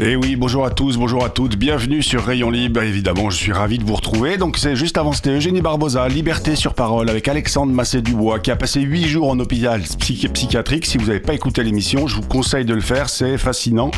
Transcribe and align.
Et 0.00 0.12
Eh 0.12 0.16
oui, 0.16 0.36
bonjour 0.36 0.64
à 0.64 0.70
tous, 0.70 0.96
bonjour 0.96 1.24
à 1.24 1.28
toutes, 1.28 1.56
bienvenue 1.56 2.02
sur 2.04 2.24
Rayon 2.24 2.50
Libre, 2.50 2.82
évidemment, 2.82 3.30
je 3.30 3.36
suis 3.36 3.52
ravi 3.52 3.78
de 3.78 3.84
vous 3.84 3.96
retrouver. 3.96 4.36
Donc 4.36 4.56
c'est 4.56 4.76
juste 4.76 4.96
avant, 4.96 5.12
c'était 5.12 5.30
Eugénie 5.30 5.60
Barbosa, 5.60 6.08
Liberté 6.08 6.54
sur 6.54 6.74
parole, 6.74 7.10
avec 7.10 7.26
Alexandre 7.26 7.72
Massé-Dubois, 7.72 8.38
qui 8.38 8.52
a 8.52 8.56
passé 8.56 8.80
8 8.80 9.08
jours 9.08 9.28
en 9.28 9.38
hôpital 9.40 9.80
psychi- 9.80 10.28
psychiatrique. 10.28 10.86
Si 10.86 10.98
vous 10.98 11.06
n'avez 11.06 11.18
pas 11.18 11.34
écouté 11.34 11.64
l'émission, 11.64 12.06
je 12.06 12.14
vous 12.14 12.22
conseille 12.22 12.64
de 12.64 12.74
le 12.74 12.80
faire, 12.80 13.08
c'est 13.10 13.36
fascinant. 13.38 13.90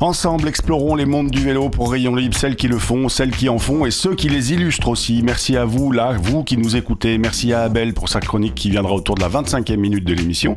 Ensemble, 0.00 0.48
explorons 0.48 0.96
les 0.96 1.06
mondes 1.06 1.30
du 1.30 1.40
vélo 1.44 1.68
pour 1.68 1.92
Rayon 1.92 2.16
Libre, 2.16 2.36
celles 2.36 2.56
qui 2.56 2.66
le 2.66 2.78
font, 2.78 3.08
celles 3.08 3.30
qui 3.30 3.48
en 3.48 3.58
font, 3.58 3.86
et 3.86 3.92
ceux 3.92 4.16
qui 4.16 4.28
les 4.28 4.52
illustrent 4.52 4.88
aussi. 4.88 5.22
Merci 5.22 5.56
à 5.56 5.64
vous, 5.64 5.92
là, 5.92 6.16
vous 6.20 6.42
qui 6.42 6.56
nous 6.56 6.74
écoutez. 6.76 7.18
Merci 7.18 7.52
à 7.52 7.62
Abel 7.62 7.94
pour 7.94 8.08
sa 8.08 8.18
chronique 8.18 8.56
qui 8.56 8.70
viendra 8.70 8.92
autour 8.94 9.14
de 9.14 9.20
la 9.20 9.28
25e 9.28 9.76
minute 9.76 10.04
de 10.04 10.12
l'émission. 10.12 10.56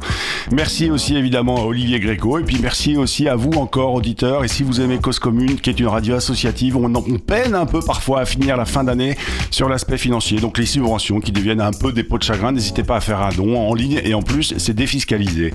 Merci 0.51 0.89
aussi 0.89 1.15
évidemment 1.15 1.57
à 1.57 1.65
Olivier 1.65 1.99
Gréco, 1.99 2.39
et 2.39 2.43
puis 2.43 2.57
merci 2.59 2.97
aussi 2.97 3.27
à 3.29 3.35
vous 3.35 3.51
encore, 3.51 3.93
auditeurs. 3.93 4.41
Si 4.49 4.63
vous 4.63 4.78
aimez 4.79 4.99
Cause 4.99 5.19
Commune, 5.19 5.59
qui 5.59 5.69
est 5.69 5.79
une 5.79 5.87
radio 5.87 6.15
associative, 6.15 6.77
on, 6.77 6.93
on 6.93 7.17
peine 7.17 7.55
un 7.55 7.65
peu 7.65 7.79
parfois 7.81 8.21
à 8.21 8.25
finir 8.25 8.57
la 8.57 8.65
fin 8.65 8.83
d'année 8.83 9.17
sur 9.51 9.69
l'aspect 9.69 9.97
financier. 9.97 10.39
Donc 10.39 10.57
les 10.57 10.65
subventions 10.65 11.19
qui 11.19 11.31
deviennent 11.31 11.61
un 11.61 11.71
peu 11.71 11.91
des 11.91 12.03
pots 12.03 12.17
de 12.17 12.23
chagrin, 12.23 12.51
n'hésitez 12.51 12.83
pas 12.83 12.97
à 12.97 13.01
faire 13.01 13.21
un 13.21 13.29
don 13.29 13.57
en 13.57 13.73
ligne, 13.73 14.01
et 14.03 14.13
en 14.13 14.21
plus, 14.21 14.53
c'est 14.57 14.73
défiscalisé. 14.73 15.53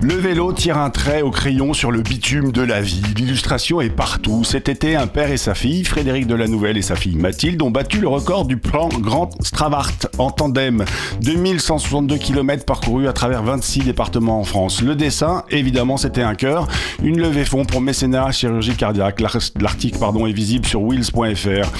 Le 0.00 0.14
vélo 0.14 0.52
tire 0.52 0.78
un 0.78 0.90
trait 0.90 1.22
au 1.22 1.30
crayon 1.30 1.72
sur 1.72 1.90
le 1.90 2.00
bitume 2.02 2.52
de 2.52 2.62
la 2.62 2.80
vie. 2.80 3.02
L'illustration 3.16 3.80
est 3.80 3.90
partout. 3.90 4.44
Cet 4.44 4.68
été, 4.68 4.96
un 4.96 5.06
père 5.06 5.30
et 5.30 5.36
sa 5.36 5.54
fille, 5.54 5.84
Frédéric 5.84 6.26
de 6.26 6.34
la 6.34 6.48
Nouvelle 6.48 6.76
et 6.76 6.82
sa 6.82 6.96
fille 6.96 7.16
Mathilde, 7.16 7.62
ont 7.62 7.70
battu 7.70 8.00
le 8.00 8.08
record 8.08 8.44
du 8.44 8.56
plan 8.56 8.88
Grand 8.88 9.30
Stravart 9.40 9.92
en 10.18 10.30
tandem. 10.30 10.84
2162 11.22 12.16
km 12.16 12.64
parcourus 12.64 13.08
à 13.08 13.12
travers 13.12 13.42
26 13.42 13.80
départements 13.80 14.40
en 14.40 14.44
France. 14.44 14.82
Le 14.82 14.94
dessin, 14.94 15.44
évidemment, 15.50 15.96
c'était 15.96 16.22
un 16.22 16.34
cœur. 16.34 16.68
Une 17.02 17.20
levée 17.20 17.44
fond 17.44 17.64
pour 17.64 17.80
mécénat, 17.80 18.30
cardiaque. 18.76 19.20
L'ar- 19.20 19.36
L'article, 19.60 19.98
pardon, 19.98 20.26
est 20.26 20.32
visible 20.32 20.66
sur 20.66 20.82
wheels.fr. 20.82 21.70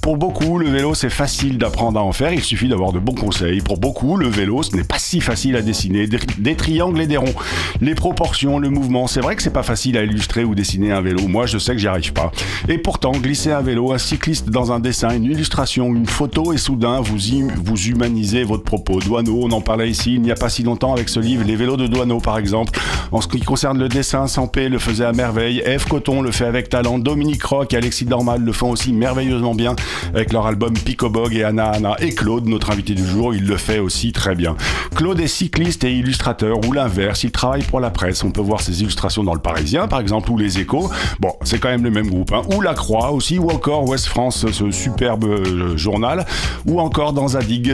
Pour 0.00 0.16
beaucoup, 0.16 0.58
le 0.58 0.68
vélo, 0.68 0.94
c'est 0.94 1.10
facile 1.10 1.58
d'apprendre 1.58 1.98
à 1.98 2.02
en 2.02 2.12
faire. 2.12 2.32
Il 2.32 2.42
suffit 2.42 2.68
d'avoir 2.68 2.92
de 2.92 2.98
bons 2.98 3.14
conseils. 3.14 3.60
Pour 3.60 3.78
beaucoup, 3.78 4.16
le 4.16 4.28
vélo, 4.28 4.62
ce 4.62 4.76
n'est 4.76 4.84
pas 4.84 4.98
si 4.98 5.20
facile 5.20 5.56
à 5.56 5.62
dessiner. 5.62 6.06
Des, 6.06 6.54
triangles 6.56 7.00
et 7.00 7.06
des 7.06 7.16
ronds. 7.16 7.34
Les 7.80 7.94
proportions, 7.94 8.58
le 8.58 8.68
mouvement. 8.70 9.06
C'est 9.06 9.20
vrai 9.20 9.36
que 9.36 9.42
c'est 9.42 9.52
pas 9.52 9.62
facile 9.62 9.96
à 9.96 10.02
illustrer 10.02 10.44
ou 10.44 10.54
dessiner 10.54 10.92
un 10.92 11.00
vélo. 11.00 11.26
Moi, 11.28 11.46
je 11.46 11.58
sais 11.58 11.72
que 11.72 11.78
j'y 11.78 11.88
arrive 11.88 12.12
pas. 12.12 12.30
Et 12.68 12.78
pourtant, 12.78 13.12
glisser 13.12 13.52
un 13.52 13.62
vélo, 13.62 13.92
un 13.92 13.98
cycliste 13.98 14.50
dans 14.50 14.72
un 14.72 14.80
dessin, 14.80 15.10
une 15.10 15.24
illustration, 15.24 15.86
une 15.94 16.06
photo, 16.06 16.52
et 16.52 16.58
soudain, 16.58 17.00
vous, 17.00 17.16
vous 17.64 17.86
humanisez 17.86 18.44
votre 18.44 18.64
propos. 18.64 19.00
Douaneau, 19.00 19.40
on 19.42 19.50
en 19.52 19.60
parlait 19.60 19.88
ici 19.88 20.14
il 20.14 20.22
n'y 20.22 20.30
a 20.30 20.34
pas 20.36 20.48
si 20.48 20.62
longtemps 20.62 20.92
avec 20.92 21.08
ce 21.08 21.20
livre, 21.20 21.44
Les 21.44 21.56
vélos 21.56 21.76
de 21.76 21.86
Douaneau, 21.86 22.18
par 22.18 22.38
exemple. 22.38 22.78
En 23.12 23.20
ce 23.20 23.28
qui 23.28 23.40
concerne 23.40 23.78
le 23.78 23.88
dessin, 23.88 24.26
Sampé 24.26 24.68
le 24.68 24.78
faisait 24.78 25.04
à 25.04 25.12
merveille. 25.12 25.62
Eve 25.64 25.86
Coton 25.88 26.22
le 26.24 26.32
fait 26.32 26.46
avec 26.46 26.68
talent. 26.68 26.98
Dominique 26.98 27.44
Rock 27.44 27.74
et 27.74 27.76
Alexis 27.76 28.04
Dormal 28.06 28.42
le 28.42 28.52
font 28.52 28.70
aussi 28.70 28.92
merveilleusement 28.92 29.54
bien 29.54 29.76
avec 30.14 30.32
leur 30.32 30.46
album 30.46 30.74
Picobog 30.74 31.34
et 31.34 31.44
Anna 31.44 31.70
Anna. 31.70 31.96
Et 32.00 32.10
Claude, 32.14 32.46
notre 32.46 32.70
invité 32.70 32.94
du 32.94 33.06
jour, 33.06 33.34
il 33.34 33.46
le 33.46 33.56
fait 33.56 33.78
aussi 33.78 34.12
très 34.12 34.34
bien. 34.34 34.56
Claude 34.96 35.20
est 35.20 35.28
cycliste 35.28 35.84
et 35.84 35.92
illustrateur, 35.92 36.58
ou 36.66 36.72
l'inverse, 36.72 37.24
il 37.24 37.30
travaille 37.30 37.62
pour 37.62 37.78
la 37.80 37.90
presse. 37.90 38.24
On 38.24 38.30
peut 38.30 38.40
voir 38.40 38.60
ses 38.60 38.82
illustrations 38.82 39.22
dans 39.22 39.34
Le 39.34 39.40
Parisien, 39.40 39.86
par 39.86 40.00
exemple, 40.00 40.30
ou 40.30 40.36
Les 40.38 40.58
Échos. 40.58 40.90
Bon, 41.20 41.32
c'est 41.44 41.58
quand 41.58 41.68
même 41.68 41.84
le 41.84 41.90
même 41.90 42.08
groupe. 42.08 42.32
hein. 42.32 42.42
Ou 42.56 42.60
La 42.60 42.74
Croix 42.74 43.12
aussi, 43.12 43.38
ou 43.38 43.50
encore 43.50 43.88
Ouest 43.88 44.06
France, 44.06 44.46
ce 44.50 44.70
superbe 44.70 45.24
euh, 45.24 45.76
journal. 45.76 46.24
Ou 46.66 46.80
encore 46.80 47.12
dans 47.12 47.28
Zadig. 47.28 47.72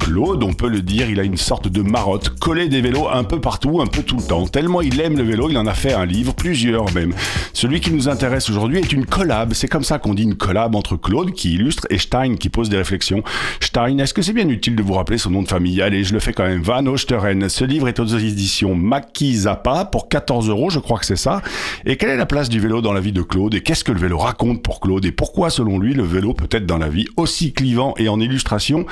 Claude, 0.00 0.42
on 0.42 0.52
peut 0.52 0.68
le 0.68 0.82
dire, 0.82 1.08
il 1.08 1.20
a 1.20 1.22
une 1.22 1.36
sorte 1.36 1.68
de 1.68 1.82
marotte, 1.82 2.30
coller 2.38 2.68
des 2.68 2.80
vélos 2.80 3.08
un 3.12 3.24
peu 3.24 3.40
partout, 3.40 3.80
un 3.80 3.86
peu 3.86 4.02
tout 4.02 4.16
le 4.16 4.22
temps. 4.22 4.46
Tellement 4.46 4.80
il 4.80 5.00
aime 5.00 5.16
le 5.16 5.22
vélo, 5.22 5.48
il 5.50 5.58
en 5.58 5.66
a 5.66 5.74
fait 5.74 5.92
un 5.92 6.04
livre, 6.06 6.34
plusieurs 6.34 6.92
même. 6.94 7.12
Celui 7.52 7.75
qui 7.80 7.92
nous 7.92 8.08
intéresse 8.08 8.48
aujourd'hui 8.50 8.78
est 8.78 8.92
une 8.92 9.06
collab. 9.06 9.52
C'est 9.52 9.68
comme 9.68 9.84
ça 9.84 9.98
qu'on 9.98 10.14
dit 10.14 10.22
une 10.22 10.36
collab 10.36 10.74
entre 10.74 10.96
Claude 10.96 11.32
qui 11.32 11.54
illustre 11.54 11.86
et 11.90 11.98
Stein 11.98 12.36
qui 12.36 12.48
pose 12.48 12.68
des 12.68 12.76
réflexions. 12.76 13.22
Stein, 13.60 13.98
est-ce 13.98 14.14
que 14.14 14.22
c'est 14.22 14.32
bien 14.32 14.48
utile 14.48 14.76
de 14.76 14.82
vous 14.82 14.94
rappeler 14.94 15.18
son 15.18 15.30
nom 15.30 15.42
de 15.42 15.48
famille? 15.48 15.82
Allez, 15.82 16.04
je 16.04 16.12
le 16.12 16.20
fais 16.20 16.32
quand 16.32 16.46
même. 16.46 16.62
Van 16.62 16.86
Ochteren. 16.86 17.48
Ce 17.48 17.64
livre 17.64 17.88
est 17.88 17.98
aux 17.98 18.06
éditions 18.06 18.74
Maki 18.74 19.34
Zappa 19.36 19.84
pour 19.84 20.08
14 20.08 20.48
euros, 20.48 20.70
je 20.70 20.78
crois 20.78 20.98
que 20.98 21.06
c'est 21.06 21.16
ça. 21.16 21.42
Et 21.84 21.96
quelle 21.96 22.10
est 22.10 22.16
la 22.16 22.26
place 22.26 22.48
du 22.48 22.60
vélo 22.60 22.80
dans 22.80 22.92
la 22.92 23.00
vie 23.00 23.12
de 23.12 23.22
Claude? 23.22 23.54
Et 23.54 23.60
qu'est-ce 23.60 23.84
que 23.84 23.92
le 23.92 23.98
vélo 23.98 24.18
raconte 24.18 24.62
pour 24.62 24.80
Claude? 24.80 25.04
Et 25.04 25.12
pourquoi, 25.12 25.50
selon 25.50 25.78
lui, 25.78 25.94
le 25.94 26.04
vélo 26.04 26.34
peut 26.34 26.48
être 26.50 26.66
dans 26.66 26.78
la 26.78 26.88
vie 26.88 27.06
aussi 27.16 27.52
clivant 27.52 27.94
et 27.98 28.08
en 28.08 28.20
illustration 28.20 28.86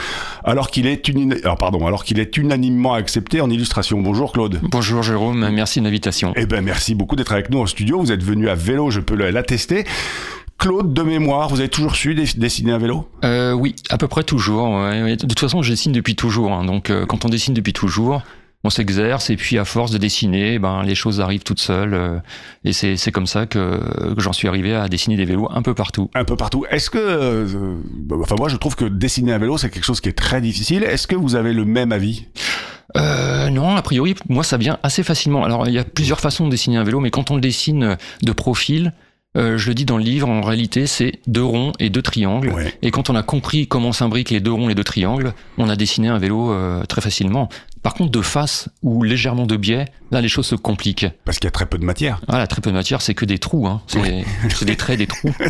alors 0.45 0.71
qu'il 0.71 0.87
est, 0.87 1.11
alors, 1.45 1.59
pardon, 1.59 1.87
alors 1.87 2.05
qu'il 2.05 2.19
est 2.19 2.37
unanimement 2.37 2.95
accepté 2.95 3.41
en 3.41 3.51
illustration? 3.51 4.01
Bonjour 4.01 4.33
Claude. 4.33 4.61
Bonjour 4.63 5.03
Jérôme, 5.03 5.51
merci 5.51 5.81
de 5.81 5.85
l'invitation. 5.85 6.33
Eh 6.37 6.47
ben 6.47 6.63
merci 6.63 6.95
beaucoup 6.95 7.17
d'être 7.17 7.33
avec 7.33 7.51
nous 7.51 7.59
au 7.59 7.67
studio. 7.67 8.01
Vous 8.01 8.13
êtes 8.13 8.23
venu 8.23 8.49
à 8.49 8.55
vélo, 8.65 8.91
je 8.91 9.01
peux 9.01 9.15
l'attester. 9.15 9.85
Claude, 10.59 10.95
de 10.95 11.03
mémoire, 11.03 11.49
vous 11.49 11.59
avez 11.61 11.69
toujours 11.69 11.97
su 11.97 12.15
dess- 12.15 12.39
dessiner 12.39 12.73
un 12.73 12.79
vélo? 12.79 13.09
Euh, 13.25 13.53
oui, 13.53 13.75
à 13.91 13.99
peu 13.99 14.09
près 14.09 14.23
toujours. 14.23 14.69
De 14.79 15.15
toute 15.17 15.39
façon, 15.41 15.63
je 15.63 15.71
dessine 15.71 15.93
depuis 15.93 16.15
toujours. 16.17 16.53
hein. 16.53 16.65
donc, 16.65 16.91
euh, 16.91 17.07
quand 17.07 17.25
on 17.25 17.29
dessine 17.29 17.55
depuis 17.55 17.73
toujours, 17.73 18.23
on 18.65 18.71
s'exerce 18.71 19.31
et 19.31 19.37
puis 19.37 19.59
à 19.59 19.65
force 19.65 19.91
de 19.91 19.99
dessiner, 19.99 20.59
ben 20.59 20.83
les 20.83 20.95
choses 20.95 21.21
arrivent 21.21 21.43
toutes 21.45 21.61
seules. 21.61 21.95
euh, 21.95 22.19
et 22.65 22.73
c'est 22.73 22.97
c'est 22.97 23.13
comme 23.13 23.27
ça 23.27 23.47
que, 23.47 24.15
que 24.15 24.21
j'en 24.21 24.33
suis 24.33 24.49
arrivé 24.49 24.75
à 24.75 24.89
dessiner 24.89 25.17
des 25.17 25.27
vélos 25.27 25.49
un 25.53 25.63
peu 25.63 25.75
partout. 25.75 26.11
Un 26.15 26.25
peu 26.25 26.37
partout. 26.37 26.65
Est-ce 26.71 26.91
que, 26.91 26.99
euh, 26.99 27.77
enfin 28.21 28.37
moi 28.39 28.49
je 28.49 28.57
trouve 28.57 28.75
que 28.75 28.87
dessiner 28.87 29.33
un 29.33 29.39
vélo 29.39 29.59
c'est 29.59 29.71
quelque 29.71 29.85
chose 29.85 30.01
qui 30.01 30.09
est 30.09 30.19
très 30.19 30.41
difficile. 30.41 30.83
Est-ce 30.83 31.07
que 31.07 31.15
vous 31.17 31.37
avez 31.37 31.53
le 31.53 31.65
même 31.65 31.93
avis? 31.93 32.27
Euh, 32.97 33.51
non, 33.51 33.75
a 33.75 33.83
priori, 33.83 34.15
moi, 34.29 34.45
ça 34.45 34.57
vient 34.57 34.79
assez 34.85 35.03
facilement. 35.03 35.45
Alors, 35.45 35.67
il 35.67 35.75
y 35.75 35.79
a 35.79 35.85
plusieurs 35.85 36.21
façons 36.21 36.45
de 36.47 36.51
dessiner 36.51 36.77
un 36.77 36.85
vélo, 36.85 37.01
mais 37.01 37.11
quand 37.11 37.31
on 37.33 37.35
le 37.35 37.41
dessine 37.41 37.97
de 38.23 38.33
profil, 38.33 38.93
euh, 39.37 39.59
je 39.59 39.69
le 39.69 39.75
dis 39.75 39.85
dans 39.85 39.99
le 39.99 40.05
livre, 40.05 40.29
en 40.29 40.41
réalité, 40.43 40.87
c'est 40.87 41.13
deux 41.27 41.43
ronds 41.45 41.73
et 41.81 41.91
deux 41.91 42.03
triangles. 42.03 42.53
Ouais. 42.53 42.73
Et 42.83 42.91
quand 42.91 43.11
on 43.11 43.17
a 43.17 43.23
compris 43.23 43.67
comment 43.67 43.93
s'imbriquent 43.93 44.31
les 44.31 44.41
deux 44.41 44.53
ronds 44.53 44.67
et 44.67 44.69
les 44.69 44.75
deux 44.75 44.85
triangles, 44.85 45.33
on 45.59 45.69
a 45.69 45.77
dessiné 45.77 46.09
un 46.09 46.19
vélo 46.19 46.53
euh, 46.53 46.85
très 46.85 47.01
facilement. 47.01 47.49
Par 47.83 47.93
contre, 47.95 48.13
de 48.13 48.23
face 48.23 48.69
ou 48.83 49.03
légèrement 49.03 49.45
de 49.47 49.57
biais, 49.57 49.85
là, 50.11 50.21
les 50.23 50.29
choses 50.29 50.47
se 50.47 50.55
compliquent. 50.55 51.07
Parce 51.27 51.39
qu'il 51.39 51.47
y 51.47 51.49
a 51.49 51.51
très 51.51 51.67
peu 51.67 51.77
de 51.77 51.85
matière. 51.85 52.21
Voilà, 52.29 52.47
très 52.47 52.63
peu 52.63 52.71
de 52.71 52.75
matière, 52.77 53.03
c'est 53.03 53.13
que 53.15 53.27
des 53.27 53.39
trous. 53.39 53.67
Hein. 53.67 53.83
C'est 53.89 54.25
des 54.65 54.77
traits, 54.77 54.99
des 54.99 55.07
trous. 55.07 55.35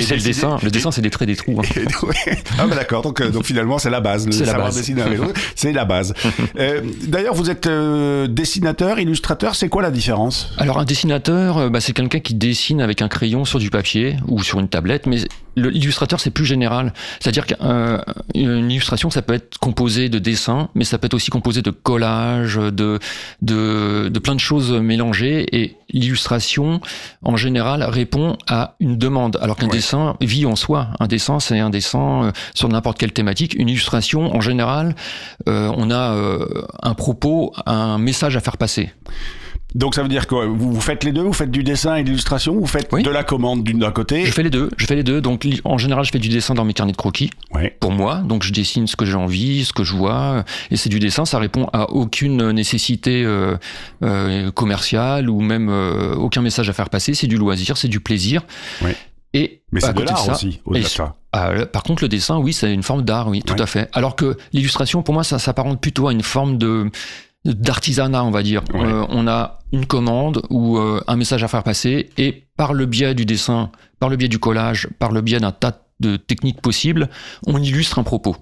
C'est 0.00 0.14
le 0.16 0.22
dessin. 0.22 0.58
Le 0.62 0.70
dessin, 0.70 0.92
c'est 0.92 1.02
des 1.02 1.10
traits, 1.10 1.26
des 1.28 1.34
trous. 1.36 1.60
hein. 1.60 1.64
Ah 2.58 2.66
bah 2.66 2.74
d'accord, 2.76 3.02
donc, 3.02 3.20
euh, 3.20 3.30
donc 3.30 3.44
finalement 3.44 3.78
c'est 3.78 3.90
la 3.90 4.00
base. 4.00 4.26
Le 4.26 4.32
C'est 4.32 4.44
la 4.44 4.54
base. 4.54 4.76
dessiner 4.76 5.02
un 5.02 5.08
vélo, 5.08 5.32
c'est 5.56 5.72
la 5.72 5.84
base. 5.84 6.14
Euh, 6.58 6.82
D'ailleurs 7.06 7.34
vous 7.34 7.50
êtes 7.50 7.66
euh, 7.66 8.26
dessinateur, 8.28 8.98
illustrateur, 9.00 9.54
c'est 9.56 9.68
quoi 9.68 9.82
la 9.82 9.90
différence? 9.90 10.52
Alors 10.56 10.78
un 10.78 10.84
dessinateur, 10.84 11.68
bah, 11.70 11.80
c'est 11.80 11.92
quelqu'un 11.92 12.09
qui 12.18 12.34
dessine 12.34 12.80
avec 12.80 13.00
un 13.02 13.08
crayon 13.08 13.44
sur 13.44 13.58
du 13.60 13.70
papier 13.70 14.16
ou 14.26 14.42
sur 14.42 14.58
une 14.58 14.68
tablette, 14.68 15.06
mais 15.06 15.18
l'illustrateur 15.56 16.20
c'est 16.20 16.30
plus 16.30 16.44
général. 16.44 16.92
C'est-à-dire 17.20 17.46
qu'une 17.46 18.70
illustration 18.70 19.10
ça 19.10 19.22
peut 19.22 19.34
être 19.34 19.58
composé 19.58 20.08
de 20.08 20.18
dessins, 20.18 20.68
mais 20.74 20.84
ça 20.84 20.98
peut 20.98 21.06
être 21.06 21.14
aussi 21.14 21.30
composé 21.30 21.62
de 21.62 21.70
collages, 21.70 22.56
de, 22.56 22.98
de, 23.42 24.08
de 24.12 24.18
plein 24.18 24.34
de 24.34 24.40
choses 24.40 24.72
mélangées, 24.72 25.46
et 25.56 25.76
l'illustration 25.92 26.80
en 27.22 27.36
général 27.36 27.82
répond 27.84 28.36
à 28.48 28.74
une 28.80 28.96
demande, 28.98 29.38
alors 29.40 29.56
qu'un 29.56 29.66
Ouais. 29.66 29.72
dessin 29.76 30.16
vit 30.20 30.46
en 30.46 30.56
soi. 30.56 30.88
Un 30.98 31.06
dessin 31.06 31.38
c'est 31.40 31.58
un 31.58 31.70
dessin 31.70 32.24
euh, 32.24 32.32
sur 32.54 32.68
n'importe 32.68 32.98
quelle 32.98 33.12
thématique. 33.12 33.54
Une 33.54 33.68
illustration 33.68 34.34
en 34.34 34.40
général, 34.40 34.94
euh, 35.48 35.70
on 35.76 35.90
a 35.90 36.14
euh, 36.14 36.46
un 36.82 36.94
propos, 36.94 37.52
un 37.66 37.98
message 37.98 38.36
à 38.36 38.40
faire 38.40 38.56
passer. 38.56 38.90
Donc 39.74 39.94
ça 39.94 40.02
veut 40.02 40.08
dire 40.08 40.26
quoi 40.26 40.46
vous, 40.46 40.72
vous 40.72 40.80
faites 40.80 41.04
les 41.04 41.12
deux 41.12 41.22
Vous 41.22 41.32
faites 41.32 41.50
du 41.50 41.62
dessin 41.62 41.96
et 41.96 42.02
de 42.02 42.08
l'illustration 42.08 42.54
Vous 42.58 42.66
faites 42.66 42.88
Oui. 42.92 43.02
de 43.02 43.10
la 43.10 43.22
commande 43.24 43.62
d'une 43.62 43.78
d'un 43.78 43.92
côté 43.92 44.24
Je 44.26 44.32
fais 44.32 44.42
les 44.42 44.50
deux. 44.50 44.68
Je 44.76 44.86
fais 44.86 44.96
les 44.96 45.02
deux. 45.04 45.20
Donc, 45.20 45.46
en 45.64 45.78
général, 45.78 46.04
je 46.04 46.10
fais 46.10 46.18
du 46.18 46.28
dessin 46.28 46.54
dans 46.54 46.64
mes 46.64 46.74
carnets 46.74 46.92
de 46.92 46.96
croquis 46.96 47.30
Ouais. 47.52 47.76
pour 47.80 47.92
moi. 47.92 48.16
Donc, 48.16 48.42
je 48.42 48.52
dessine 48.52 48.86
ce 48.86 48.96
que 48.96 49.04
j'ai 49.04 49.14
envie, 49.14 49.64
ce 49.64 49.72
que 49.72 49.84
je 49.84 49.94
vois. 49.94 50.44
Et 50.70 50.76
c'est 50.76 50.88
du 50.88 50.98
dessin. 50.98 51.24
Ça 51.24 51.38
répond 51.38 51.68
à 51.72 51.90
aucune 51.90 52.50
nécessité 52.50 53.22
euh, 53.24 53.56
euh, 54.02 54.50
commerciale 54.50 55.30
ou 55.30 55.40
même 55.40 55.68
euh, 55.68 56.14
aucun 56.14 56.42
message 56.42 56.68
à 56.68 56.72
faire 56.72 56.90
passer. 56.90 57.14
C'est 57.14 57.26
du 57.28 57.36
loisir, 57.36 57.76
c'est 57.76 57.88
du 57.88 58.00
plaisir. 58.00 58.42
Ouais. 58.82 58.96
Et 59.32 59.60
Mais 59.70 59.80
c'est 59.80 59.94
de 59.94 60.02
l'art 60.02 60.28
aussi, 60.28 60.60
ça. 60.82 61.14
ah, 61.32 61.52
par 61.72 61.84
contre, 61.84 62.02
le 62.02 62.08
dessin, 62.08 62.38
oui, 62.38 62.52
c'est 62.52 62.74
une 62.74 62.82
forme 62.82 63.02
d'art, 63.02 63.28
oui, 63.28 63.42
tout 63.42 63.54
à 63.60 63.66
fait. 63.66 63.88
Alors 63.92 64.16
que 64.16 64.36
l'illustration, 64.52 65.02
pour 65.04 65.14
moi, 65.14 65.22
ça 65.22 65.38
s'apparente 65.38 65.80
plutôt 65.80 66.08
à 66.08 66.12
une 66.12 66.22
forme 66.24 66.58
de 66.58 66.90
d'artisanat, 67.44 68.24
on 68.24 68.30
va 68.30 68.42
dire. 68.42 68.62
Ouais. 68.74 68.84
Euh, 68.84 69.04
on 69.08 69.26
a 69.26 69.58
une 69.72 69.86
commande 69.86 70.42
ou 70.50 70.78
euh, 70.78 71.02
un 71.06 71.16
message 71.16 71.44
à 71.44 71.48
faire 71.48 71.62
passer 71.62 72.10
et 72.18 72.44
par 72.56 72.74
le 72.74 72.86
biais 72.86 73.14
du 73.14 73.24
dessin, 73.24 73.70
par 73.98 74.08
le 74.08 74.16
biais 74.16 74.28
du 74.28 74.38
collage, 74.38 74.88
par 74.98 75.12
le 75.12 75.20
biais 75.20 75.40
d'un 75.40 75.52
tas 75.52 75.82
de 76.00 76.16
techniques 76.16 76.60
possibles, 76.60 77.08
on 77.46 77.62
illustre 77.62 77.98
un 77.98 78.02
propos. 78.02 78.36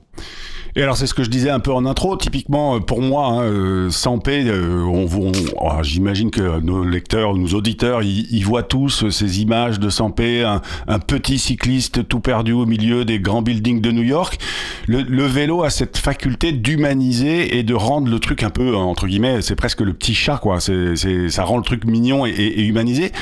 Et 0.76 0.82
alors 0.82 0.96
c'est 0.96 1.06
ce 1.06 1.14
que 1.14 1.24
je 1.24 1.30
disais 1.30 1.50
un 1.50 1.60
peu 1.60 1.72
en 1.72 1.86
intro. 1.86 2.16
Typiquement 2.16 2.76
euh, 2.76 2.80
pour 2.80 3.00
moi, 3.00 3.26
hein, 3.26 3.42
euh, 3.42 3.90
sans 3.90 4.18
paix, 4.18 4.44
euh, 4.46 4.82
on, 4.82 5.06
on- 5.06 5.32
oh, 5.56 5.82
j'imagine 5.82 6.30
que 6.30 6.60
nos 6.60 6.84
lecteurs, 6.84 7.34
nos 7.34 7.48
auditeurs, 7.48 8.02
ils, 8.02 8.42
voient 8.42 8.62
tous 8.62 9.10
ces 9.10 9.42
images 9.42 9.78
de 9.80 9.90
Sampé, 9.90 10.42
un, 10.42 10.62
un 10.86 10.98
petit 10.98 11.38
cycliste 11.38 12.06
tout 12.08 12.20
perdu 12.20 12.52
au 12.52 12.66
milieu 12.66 13.04
des 13.04 13.18
grands 13.18 13.42
buildings 13.42 13.80
de 13.80 13.90
New 13.90 14.02
York. 14.02 14.38
Le, 14.86 15.26
vélo 15.26 15.62
a 15.62 15.70
cette 15.70 15.98
faculté 15.98 16.52
d'humaniser 16.52 17.58
et 17.58 17.62
de 17.62 17.74
rendre 17.74 18.10
le 18.10 18.18
truc 18.18 18.42
un 18.42 18.50
peu 18.50 18.74
entre 18.74 19.06
guillemets, 19.06 19.42
c'est 19.42 19.56
presque 19.56 19.80
le 19.80 19.92
petit 19.92 20.14
chat 20.14 20.38
quoi. 20.38 20.60
C'est, 20.60 20.96
ça 21.28 21.44
rend 21.44 21.56
le 21.56 21.62
truc 21.62 21.84
mignon 21.84 22.24
et, 22.26 22.62
humanisé. 22.62 23.12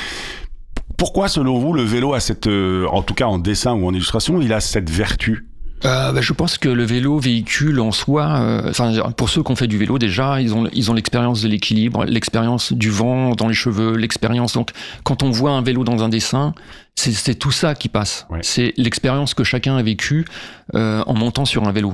Pourquoi, 0.97 1.27
selon 1.27 1.59
vous, 1.59 1.73
le 1.73 1.83
vélo 1.83 2.13
a 2.13 2.19
cette, 2.19 2.47
en 2.47 3.01
tout 3.01 3.13
cas 3.13 3.25
en 3.25 3.37
dessin 3.37 3.73
ou 3.73 3.85
en 3.87 3.93
illustration, 3.93 4.41
il 4.41 4.53
a 4.53 4.59
cette 4.59 4.89
vertu? 4.89 5.46
Euh, 5.85 6.11
bah, 6.11 6.21
je 6.21 6.33
pense 6.33 6.57
que 6.57 6.69
le 6.69 6.83
vélo 6.83 7.19
véhicule 7.19 7.79
en 7.79 7.91
soi, 7.91 8.39
euh, 8.39 8.69
enfin 8.69 8.93
pour 9.15 9.29
ceux 9.29 9.43
qui 9.43 9.51
ont 9.51 9.55
fait 9.55 9.67
du 9.67 9.77
vélo 9.77 9.99
déjà, 9.99 10.41
ils 10.41 10.55
ont 10.55 10.67
ils 10.73 10.89
ont 10.89 10.93
l'expérience 10.93 11.41
de 11.43 11.47
l'équilibre, 11.47 12.03
l'expérience 12.05 12.73
du 12.73 12.89
vent 12.89 13.35
dans 13.35 13.47
les 13.47 13.53
cheveux, 13.53 13.95
l'expérience. 13.95 14.53
Donc 14.53 14.71
quand 15.03 15.21
on 15.21 15.29
voit 15.29 15.51
un 15.51 15.61
vélo 15.61 15.83
dans 15.83 16.03
un 16.03 16.09
dessin, 16.09 16.55
c'est 16.95 17.11
c'est 17.11 17.35
tout 17.35 17.51
ça 17.51 17.75
qui 17.75 17.89
passe. 17.89 18.25
Ouais. 18.31 18.39
C'est 18.41 18.73
l'expérience 18.77 19.35
que 19.35 19.43
chacun 19.43 19.77
a 19.77 19.83
vécue 19.83 20.25
euh, 20.73 21.03
en 21.05 21.13
montant 21.13 21.45
sur 21.45 21.67
un 21.67 21.71
vélo. 21.71 21.93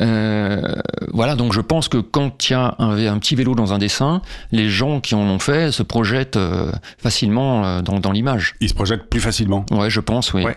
Euh, 0.00 0.72
voilà, 1.12 1.34
donc 1.36 1.52
je 1.52 1.60
pense 1.60 1.88
que 1.88 1.98
quand 1.98 2.48
il 2.48 2.52
y 2.52 2.56
a 2.56 2.74
un, 2.78 2.96
un 3.06 3.18
petit 3.18 3.34
vélo 3.34 3.54
dans 3.54 3.74
un 3.74 3.78
dessin, 3.78 4.22
les 4.50 4.70
gens 4.70 5.00
qui 5.00 5.14
en 5.14 5.20
ont 5.20 5.38
fait 5.38 5.70
se 5.70 5.82
projettent 5.82 6.36
euh, 6.36 6.72
facilement 6.96 7.64
euh, 7.64 7.82
dans, 7.82 8.00
dans 8.00 8.10
l'image. 8.12 8.54
Il 8.60 8.68
se 8.70 8.74
projette 8.74 9.10
plus 9.10 9.20
facilement. 9.20 9.66
Ouais, 9.70 9.90
je 9.90 10.00
pense, 10.00 10.32
oui. 10.32 10.44
Ouais. 10.44 10.56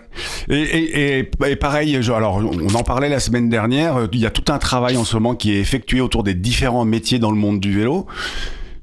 Et, 0.50 0.56
et, 0.62 1.20
et, 1.20 1.32
et 1.48 1.56
pareil, 1.58 1.98
je- 2.02 2.12
alors 2.14 2.38
on 2.38 2.74
en 2.76 2.84
parlait 2.84 3.10
la 3.10 3.20
semaine 3.20 3.50
dernière, 3.50 4.08
il 4.14 4.20
y 4.20 4.26
a 4.26 4.32
tout 4.32 4.52
un 4.54 4.58
travail 4.58 4.96
en 4.96 5.04
ce 5.04 5.16
moment 5.16 5.36
qui 5.36 5.52
est 5.54 5.60
effectué 5.60 6.00
autour 6.00 6.24
des 6.24 6.34
différents 6.34 6.86
métiers 6.86 7.20
dans 7.20 7.32
le 7.32 7.38
monde 7.38 7.60
du 7.60 7.78
vélo. 7.78 8.06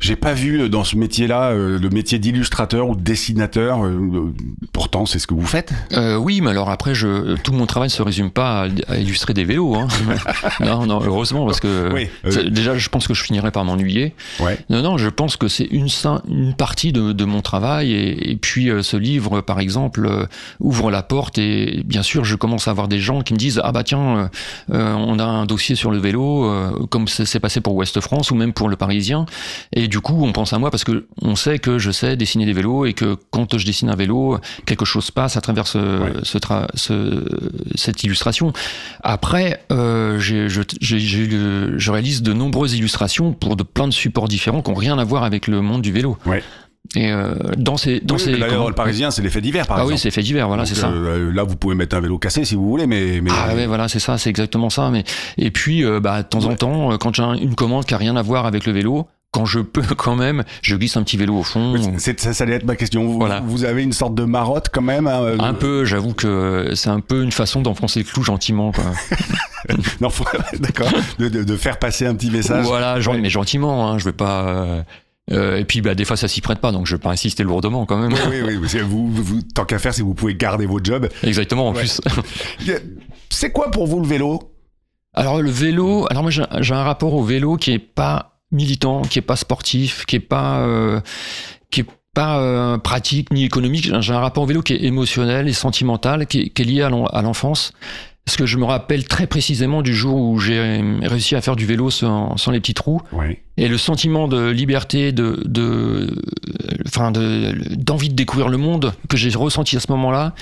J'ai 0.03 0.17
pas 0.17 0.35
vu 0.35 0.61
euh, 0.61 0.69
dans 0.69 0.83
ce 0.83 0.97
métier-là 0.97 1.51
euh, 1.53 1.79
le 1.79 1.89
métier 1.89 2.19
d'illustrateur 2.19 2.89
ou 2.89 2.97
de 2.97 3.01
dessinateur. 3.01 3.85
euh, 3.85 4.35
pourtant, 4.73 5.07
c'est 5.07 5.19
ce 5.21 5.27
que 5.27 5.35
vous 5.35 5.47
faites. 5.47 5.73
Oui, 6.19 6.41
mais 6.41 6.51
alors 6.51 6.71
après, 6.71 6.95
je, 6.95 7.37
tout 7.37 7.53
mon 7.53 7.67
travail 7.67 7.87
ne 7.89 7.93
se 7.93 8.03
résume 8.03 8.31
pas 8.31 8.65
à, 8.65 8.93
à 8.93 8.97
illustrer 8.99 9.33
des 9.33 9.45
vélos. 9.45 9.75
Hein. 9.77 9.87
non, 10.61 10.87
non, 10.87 11.01
heureusement, 11.05 11.47
parce 11.47 11.61
que 11.61 11.93
Oui, 11.93 12.09
déjà, 12.51 12.77
je 12.77 12.89
pense 12.89 13.07
que 13.07 13.15
je 13.15 13.23
finirais 13.23 13.53
par 13.53 13.65
m'ennuyer. 13.65 14.15
Ouais. 14.41 14.59
Non, 14.71 14.83
non, 14.83 14.99
je 14.99 15.09
pense 15.09 15.37
que 15.37 15.49
c'est 15.49 15.69
une, 15.71 15.89
partie 16.59 16.93
de, 16.93 17.13
de 17.13 17.25
mon 17.25 17.41
travail. 17.41 17.93
Et, 17.93 18.33
et 18.33 18.37
puis, 18.37 18.71
ce 18.83 18.97
livre, 18.97 19.41
par 19.41 19.61
exemple, 19.61 20.27
ouvre 20.61 20.91
la 20.91 21.03
porte. 21.03 21.39
Et 21.39 21.83
bien 21.85 22.03
sûr, 22.03 22.25
je 22.25 22.35
commence 22.37 22.67
à 22.67 22.73
avoir 22.73 22.89
des 22.89 22.99
gens 22.99 23.23
qui 23.23 23.35
me 23.35 23.39
disent 23.39 23.61
Ah 23.63 23.71
bah 23.73 23.85
tiens, 23.85 24.31
euh, 24.73 24.93
on 24.95 25.19
a 25.19 25.25
un 25.25 25.47
dossier 25.47 25.75
sur 25.77 25.91
le 25.91 25.99
vélo, 25.99 26.47
euh, 26.47 26.87
comme 26.91 27.09
c'est 27.09 27.25
c'est 27.25 27.41
passé 27.41 27.61
pour 27.61 27.75
Ouest 27.75 28.01
France 28.01 28.31
ou 28.31 28.35
même 28.35 28.53
pour 28.53 28.69
le 28.69 28.77
Parisien. 28.77 29.27
Et 29.73 29.89
du 29.93 30.01
coup, 30.01 30.25
on 30.25 30.33
pense 30.33 30.55
à 30.55 30.59
moi 30.59 30.71
parce 30.71 30.85
que 30.85 31.07
on 31.21 31.37
sait 31.37 31.59
que 31.59 31.79
je 31.79 31.91
sais 31.91 32.17
dessiner 32.17 32.47
des 32.47 32.55
vélos 32.55 32.87
et 32.87 32.95
que 32.95 33.17
quand 33.31 33.59
je 33.59 33.67
dessine 33.67 33.91
un 33.91 33.95
vélo, 33.95 34.39
quelque 34.65 34.87
chose 34.87 35.11
passe 35.11 35.37
à 35.37 35.43
travers 35.43 35.67
ce, 35.67 35.79
Ouais. 35.79 36.13
ce, 36.23 36.39
tra- 36.39 36.67
ce- 36.75 37.25
cette 37.75 38.03
illustration. 38.03 38.55
Après, 39.03 39.63
euh, 39.71 40.19
je, 40.19 41.91
réalise 41.93 42.23
de 42.23 42.33
nombreuses 42.33 42.75
illustrations 42.75 43.33
pour 43.35 43.57
de 43.57 43.63
plein 43.63 43.87
de 43.87 43.93
supports 43.93 44.29
différents 44.29 44.63
qui 44.63 44.71
n'ont 44.71 44.77
rien 44.77 44.99
à 44.99 45.05
voir 45.05 45.25
avec 45.25 45.47
le 45.47 45.61
monde 45.61 45.83
du 45.83 45.93
vélo. 45.93 46.17
Ouais. 46.25 46.43
Et 46.97 47.13
euh, 47.13 47.35
dans 47.57 47.77
ces, 47.77 48.01
dans 48.01 48.15
Oui, 48.17 48.21
ces 48.21 48.33
D'ailleurs, 48.33 48.49
comment- 48.57 48.69
le 48.69 48.75
Parisien, 48.75 49.11
c'est 49.11 49.23
l'effet 49.23 49.41
d'hiver, 49.41 49.67
par 49.67 49.77
ah 49.77 49.81
oui, 49.81 49.93
exemple. 49.93 50.01
c'est 50.03 50.11
fait 50.11 50.23
divers, 50.23 50.49
voilà, 50.49 50.65
c'est 50.67 50.75
ça. 50.75 50.89
euh, 50.89 51.31
là, 51.33 51.43
vous 51.45 51.57
pouvez 51.57 51.75
mettre 51.75 51.95
un 51.97 52.01
vélo 52.01 52.19
cassé 52.19 52.45
si 52.45 52.55
vous 52.55 52.67
voulez, 52.69 52.87
mais. 52.87 53.21
mais 53.23 53.31
Ah 53.33 53.55
ouais, 53.55 53.67
voilà, 53.67 53.89
c'est 53.89 54.01
ça, 54.01 54.17
c'est 54.19 54.31
exactement 54.31 54.69
ça. 54.71 54.91
Mais 54.91 55.05
et 55.39 55.51
puis, 55.51 55.85
euh, 55.85 56.01
bah, 56.01 56.23
de 56.23 56.29
temps 56.29 56.45
en 56.47 56.55
temps, 56.57 56.93
euh, 56.93 56.97
quand 56.97 57.15
j'ai 57.15 57.23
un- 57.23 57.35
une 57.35 57.55
commande 57.55 57.85
qui 57.87 57.95
a 57.95 57.99
rien 57.99 58.17
à 58.17 58.23
voir 58.23 58.47
avec 58.47 58.67
le 58.67 58.73
vélo, 58.73 59.07
quand 59.33 59.45
je 59.47 59.59
peux 59.61 59.83
quand 59.97 60.15
même, 60.15 60.45
je 60.63 60.77
glisse 60.77 60.97
un 60.97 61.03
petit 61.03 61.17
vélo 61.17 61.37
au 61.39 61.43
fond. 61.43 61.75
C'est- 61.99 62.21
ça, 62.21 62.33
ça 62.33 62.45
allait 62.45 62.55
être 62.55 62.65
ma 62.67 62.77
question. 62.77 63.05
Vous, 63.05 63.19
Voilà. 63.19 63.41
vous 63.45 63.65
avez 63.65 63.83
une 63.83 63.93
sorte 63.93 64.15
de 64.15 64.25
marotte 64.25 64.69
quand 64.73 64.83
même 64.83 65.07
hein, 65.09 65.23
euh, 65.23 65.37
Un 65.41 65.55
peu, 65.55 65.85
j'avoue 65.85 66.15
que 66.15 66.73
c'est 66.75 66.91
un 66.91 67.01
peu 67.01 67.23
une 67.25 67.33
façon 67.33 67.63
d'enfoncer 67.63 68.01
le 68.01 68.05
clou 68.05 68.23
gentiment, 68.23 68.71
quoi. 68.73 68.85
Non, 70.01 70.11
faut- 70.11 70.25
d'accord. 70.61 70.91
De, 71.19 71.29
de- 71.29 71.43
de 71.45 71.57
faire 71.57 71.79
passer 71.79 72.07
un 72.07 72.15
petit 72.15 72.31
message. 72.31 72.65
voilà, 72.65 73.01
genre, 73.01 73.15
Ouais. 73.15 73.21
mais 73.21 73.31
gentiment, 73.31 73.89
hein, 73.91 73.99
je 73.99 74.05
vais 74.05 74.13
pas. 74.13 74.49
euh, 74.49 74.83
euh, 75.31 75.57
et 75.57 75.65
puis, 75.65 75.81
bah, 75.81 75.95
des 75.95 76.05
fois, 76.05 76.17
ça 76.17 76.27
s'y 76.29 76.41
prête 76.41 76.59
pas, 76.59 76.73
donc 76.73 76.87
je 76.87 76.97
vais 76.97 77.01
pas 77.01 77.11
insister 77.11 77.45
lourdement 77.45 77.87
quand 77.87 77.97
même. 77.97 78.13
Oui, 78.29 78.43
oui, 78.45 78.57
oui. 78.61 78.81
Vous, 78.81 79.09
vous- 79.09 79.41
tant 79.55 79.65
qu'à 79.65 79.79
faire, 79.79 79.95
si 79.95 80.03
vous 80.03 80.15
pouvez 80.15 80.35
garder 80.35 80.67
votre 80.67 80.85
job. 80.85 81.09
Exactement, 81.23 81.69
en 81.69 81.73
Ouais. 81.75 81.79
plus. 81.81 82.01
C'est 83.31 83.51
quoi 83.53 83.71
pour 83.71 83.87
vous 83.87 84.01
le 84.01 84.07
vélo? 84.07 84.51
Alors 85.15 85.41
le 85.43 85.51
vélo, 85.51 86.07
alors 86.11 86.23
moi 86.23 86.31
j'ai 86.31 86.43
j'ai 86.61 86.75
un 86.75 86.83
rapport 86.85 87.13
au 87.15 87.23
vélo 87.23 87.57
qui 87.57 87.73
est 87.73 87.79
pas 87.79 88.32
militant, 88.53 89.03
qui 89.03 89.19
est 89.19 89.23
pas 89.23 89.37
sportif, 89.37 90.05
qui 90.07 90.17
est 90.17 90.21
pas 90.21 90.61
euh, 90.61 91.01
qui 91.71 91.81
est 91.81 91.87
pas 92.15 92.39
euh, 92.41 92.79
pratique 92.79 93.33
ni 93.33 93.45
économique. 93.45 93.91
J'ai 94.01 94.13
un 94.13 94.21
rapport 94.21 94.45
au 94.45 94.47
vélo 94.47 94.61
qui 94.63 94.75
est 94.75 94.83
émotionnel 94.85 95.49
et 95.49 95.53
sentimental, 95.55 96.27
qui 96.27 96.41
est, 96.41 96.49
qui 96.51 96.63
est 96.63 96.65
lié 96.67 96.83
à 96.83 96.91
l'en- 96.91 97.07
à 97.07 97.23
l'enfance. 97.23 97.73
Parce 98.25 98.37
que 98.37 98.47
je 98.47 98.57
me 98.57 98.65
rappelle 98.65 99.05
très 99.09 99.27
précisément 99.27 99.83
du 99.83 99.93
jour 99.95 100.15
où 100.17 100.39
j'ai 100.39 100.81
réussi 101.03 101.35
à 101.35 101.41
faire 101.41 101.57
du 101.57 101.67
vélo 101.67 101.91
sans, 101.91 102.37
sans 102.37 102.53
les 102.53 102.61
petits 102.61 102.75
trous. 102.75 103.01
Oui. 103.13 103.39
Et 103.57 103.67
le 103.67 103.77
sentiment 103.79 104.29
de 104.29 104.49
liberté, 104.49 105.11
de, 105.11 105.43
de, 105.45 106.15
enfin 106.87 107.11
de, 107.11 107.53
d'envie 107.75 108.11
de 108.11 108.15
découvrir 108.15 108.49
le 108.49 108.59
monde 108.59 108.93
que 109.09 109.17
j'ai 109.17 109.31
ressenti 109.31 109.77
à 109.77 109.81
ce 109.81 109.91
moment-là 109.91 110.35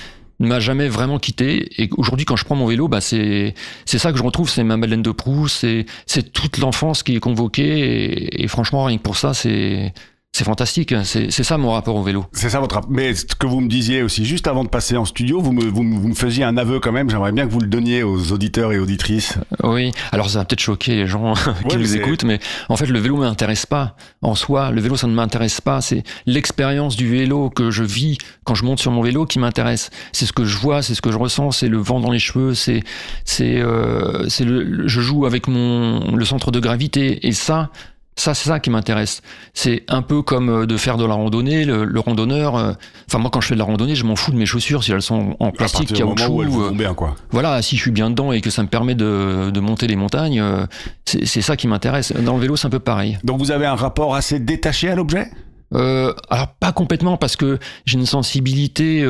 m'a 0.45 0.59
jamais 0.59 0.87
vraiment 0.87 1.19
quitté. 1.19 1.81
Et 1.81 1.89
aujourd'hui, 1.97 2.25
quand 2.25 2.35
je 2.35 2.45
prends 2.45 2.55
mon 2.55 2.67
vélo, 2.67 2.87
bah 2.87 3.01
c'est 3.01 3.53
ça 3.85 4.11
que 4.11 4.17
je 4.17 4.23
retrouve, 4.23 4.49
c'est 4.49 4.63
ma 4.63 4.77
Madeleine 4.77 5.01
de 5.01 5.11
Proust, 5.11 5.57
c'est 5.61 5.85
c'est 6.05 6.31
toute 6.31 6.57
l'enfance 6.57 7.03
qui 7.03 7.15
est 7.15 7.19
convoquée. 7.19 8.41
Et 8.41 8.47
franchement, 8.47 8.85
rien 8.85 8.97
que 8.97 9.03
pour 9.03 9.17
ça, 9.17 9.33
c'est 9.33 9.93
c'est 10.33 10.45
fantastique. 10.45 10.93
C'est 11.03 11.29
c'est 11.29 11.43
ça 11.43 11.57
mon 11.57 11.71
rapport 11.71 11.95
au 11.95 12.03
vélo. 12.03 12.25
C'est 12.31 12.49
ça 12.49 12.59
votre. 12.61 12.75
rap- 12.75 12.85
Mais 12.89 13.13
ce 13.13 13.25
que 13.25 13.45
vous 13.47 13.59
me 13.59 13.67
disiez 13.67 14.01
aussi, 14.01 14.25
juste 14.25 14.47
avant 14.47 14.63
de 14.63 14.69
passer 14.69 14.95
en 14.95 15.03
studio, 15.03 15.41
vous 15.41 15.51
me, 15.51 15.63
vous, 15.65 15.83
vous 15.83 16.07
me 16.07 16.13
faisiez 16.15 16.45
un 16.45 16.55
aveu 16.55 16.79
quand 16.79 16.93
même. 16.93 17.09
J'aimerais 17.09 17.33
bien 17.33 17.45
que 17.45 17.51
vous 17.51 17.59
le 17.59 17.67
donniez 17.67 18.01
aux 18.03 18.31
auditeurs 18.31 18.71
et 18.71 18.79
auditrices. 18.79 19.37
Oui, 19.63 19.91
alors 20.13 20.29
ça 20.29 20.39
va 20.39 20.45
peut-être 20.45 20.61
choquer 20.61 20.95
les 20.95 21.05
gens 21.07 21.33
qui 21.67 21.75
Ouais, 21.75 21.81
nous 21.81 21.95
écoutent, 21.97 22.23
mais 22.23 22.39
en 22.69 22.77
fait 22.77 22.85
le 22.85 22.97
vélo 22.99 23.17
m'intéresse 23.17 23.65
pas 23.65 23.95
en 24.21 24.33
soi. 24.35 24.71
Le 24.71 24.79
vélo 24.79 24.95
ça 24.95 25.07
ne 25.07 25.13
m'intéresse 25.13 25.59
pas. 25.59 25.81
C'est 25.81 26.03
l'expérience 26.25 26.95
du 26.95 27.09
vélo 27.09 27.49
que 27.49 27.69
je 27.69 27.83
vis 27.83 28.17
quand 28.45 28.55
je 28.55 28.63
monte 28.63 28.79
sur 28.79 28.91
mon 28.91 29.01
vélo 29.01 29.25
qui 29.25 29.37
m'intéresse. 29.37 29.89
C'est 30.13 30.25
ce 30.25 30.33
que 30.33 30.45
je 30.45 30.57
vois, 30.57 30.81
c'est 30.81 30.95
ce 30.95 31.01
que 31.01 31.11
je 31.11 31.17
ressens, 31.17 31.51
c'est 31.51 31.67
le 31.67 31.77
vent 31.77 31.99
dans 31.99 32.11
les 32.11 32.19
cheveux, 32.19 32.53
c'est 32.53 32.83
c'est 33.25 33.57
euh, 33.59 34.29
c'est 34.29 34.45
le, 34.45 34.63
le- 34.63 34.87
je 34.87 35.01
joue 35.01 35.25
avec 35.25 35.47
mon 35.49 36.15
le 36.15 36.23
centre 36.25 36.51
de 36.51 36.59
gravité 36.61 37.27
et 37.27 37.33
ça. 37.33 37.69
Ça, 38.17 38.33
c'est 38.33 38.49
ça 38.49 38.59
qui 38.59 38.69
m'intéresse. 38.69 39.21
C'est 39.53 39.83
un 39.87 40.01
peu 40.01 40.21
comme 40.21 40.49
euh, 40.49 40.65
de 40.65 40.75
faire 40.77 40.97
de 40.97 41.05
la 41.05 41.13
randonnée. 41.13 41.63
Le, 41.65 41.85
le 41.85 41.99
randonneur, 41.99 42.55
euh, 42.57 42.73
enfin 43.07 43.19
moi, 43.19 43.29
quand 43.31 43.39
je 43.41 43.47
fais 43.47 43.53
de 43.55 43.59
la 43.59 43.65
randonnée, 43.65 43.95
je 43.95 44.03
m'en 44.05 44.15
fous 44.17 44.31
de 44.31 44.35
mes 44.37 44.45
chaussures 44.45 44.83
si 44.83 44.91
elles 44.91 45.01
sont 45.01 45.35
en 45.39 45.51
plastique, 45.51 45.93
caoutchouc. 45.93 46.43
euh, 46.43 46.71
bien, 46.71 46.93
quoi. 46.93 47.15
voilà, 47.31 47.61
si 47.61 47.77
je 47.77 47.81
suis 47.81 47.91
bien 47.91 48.09
dedans 48.09 48.31
et 48.33 48.41
que 48.41 48.49
ça 48.49 48.63
me 48.63 48.67
permet 48.67 48.95
de, 48.95 49.49
de 49.49 49.59
monter 49.61 49.87
les 49.87 49.95
montagnes, 49.95 50.41
euh, 50.41 50.65
c'est 51.05 51.41
ça 51.41 51.55
qui 51.55 51.67
m'intéresse. 51.67 52.11
Dans 52.11 52.35
le 52.35 52.41
vélo, 52.41 52.57
c'est 52.57 52.67
un 52.67 52.71
peu 52.71 52.79
pareil. 52.79 53.17
Donc 53.23 53.39
vous 53.39 53.49
avez 53.51 53.65
un 53.65 53.75
rapport 53.75 54.13
assez 54.13 54.39
détaché 54.39 54.89
à 54.89 54.95
l'objet? 54.95 55.31
Alors 55.73 56.49
pas 56.59 56.73
complètement 56.73 57.15
parce 57.15 57.37
que 57.37 57.59
j'ai 57.85 57.97
une 57.97 58.05
sensibilité 58.05 59.07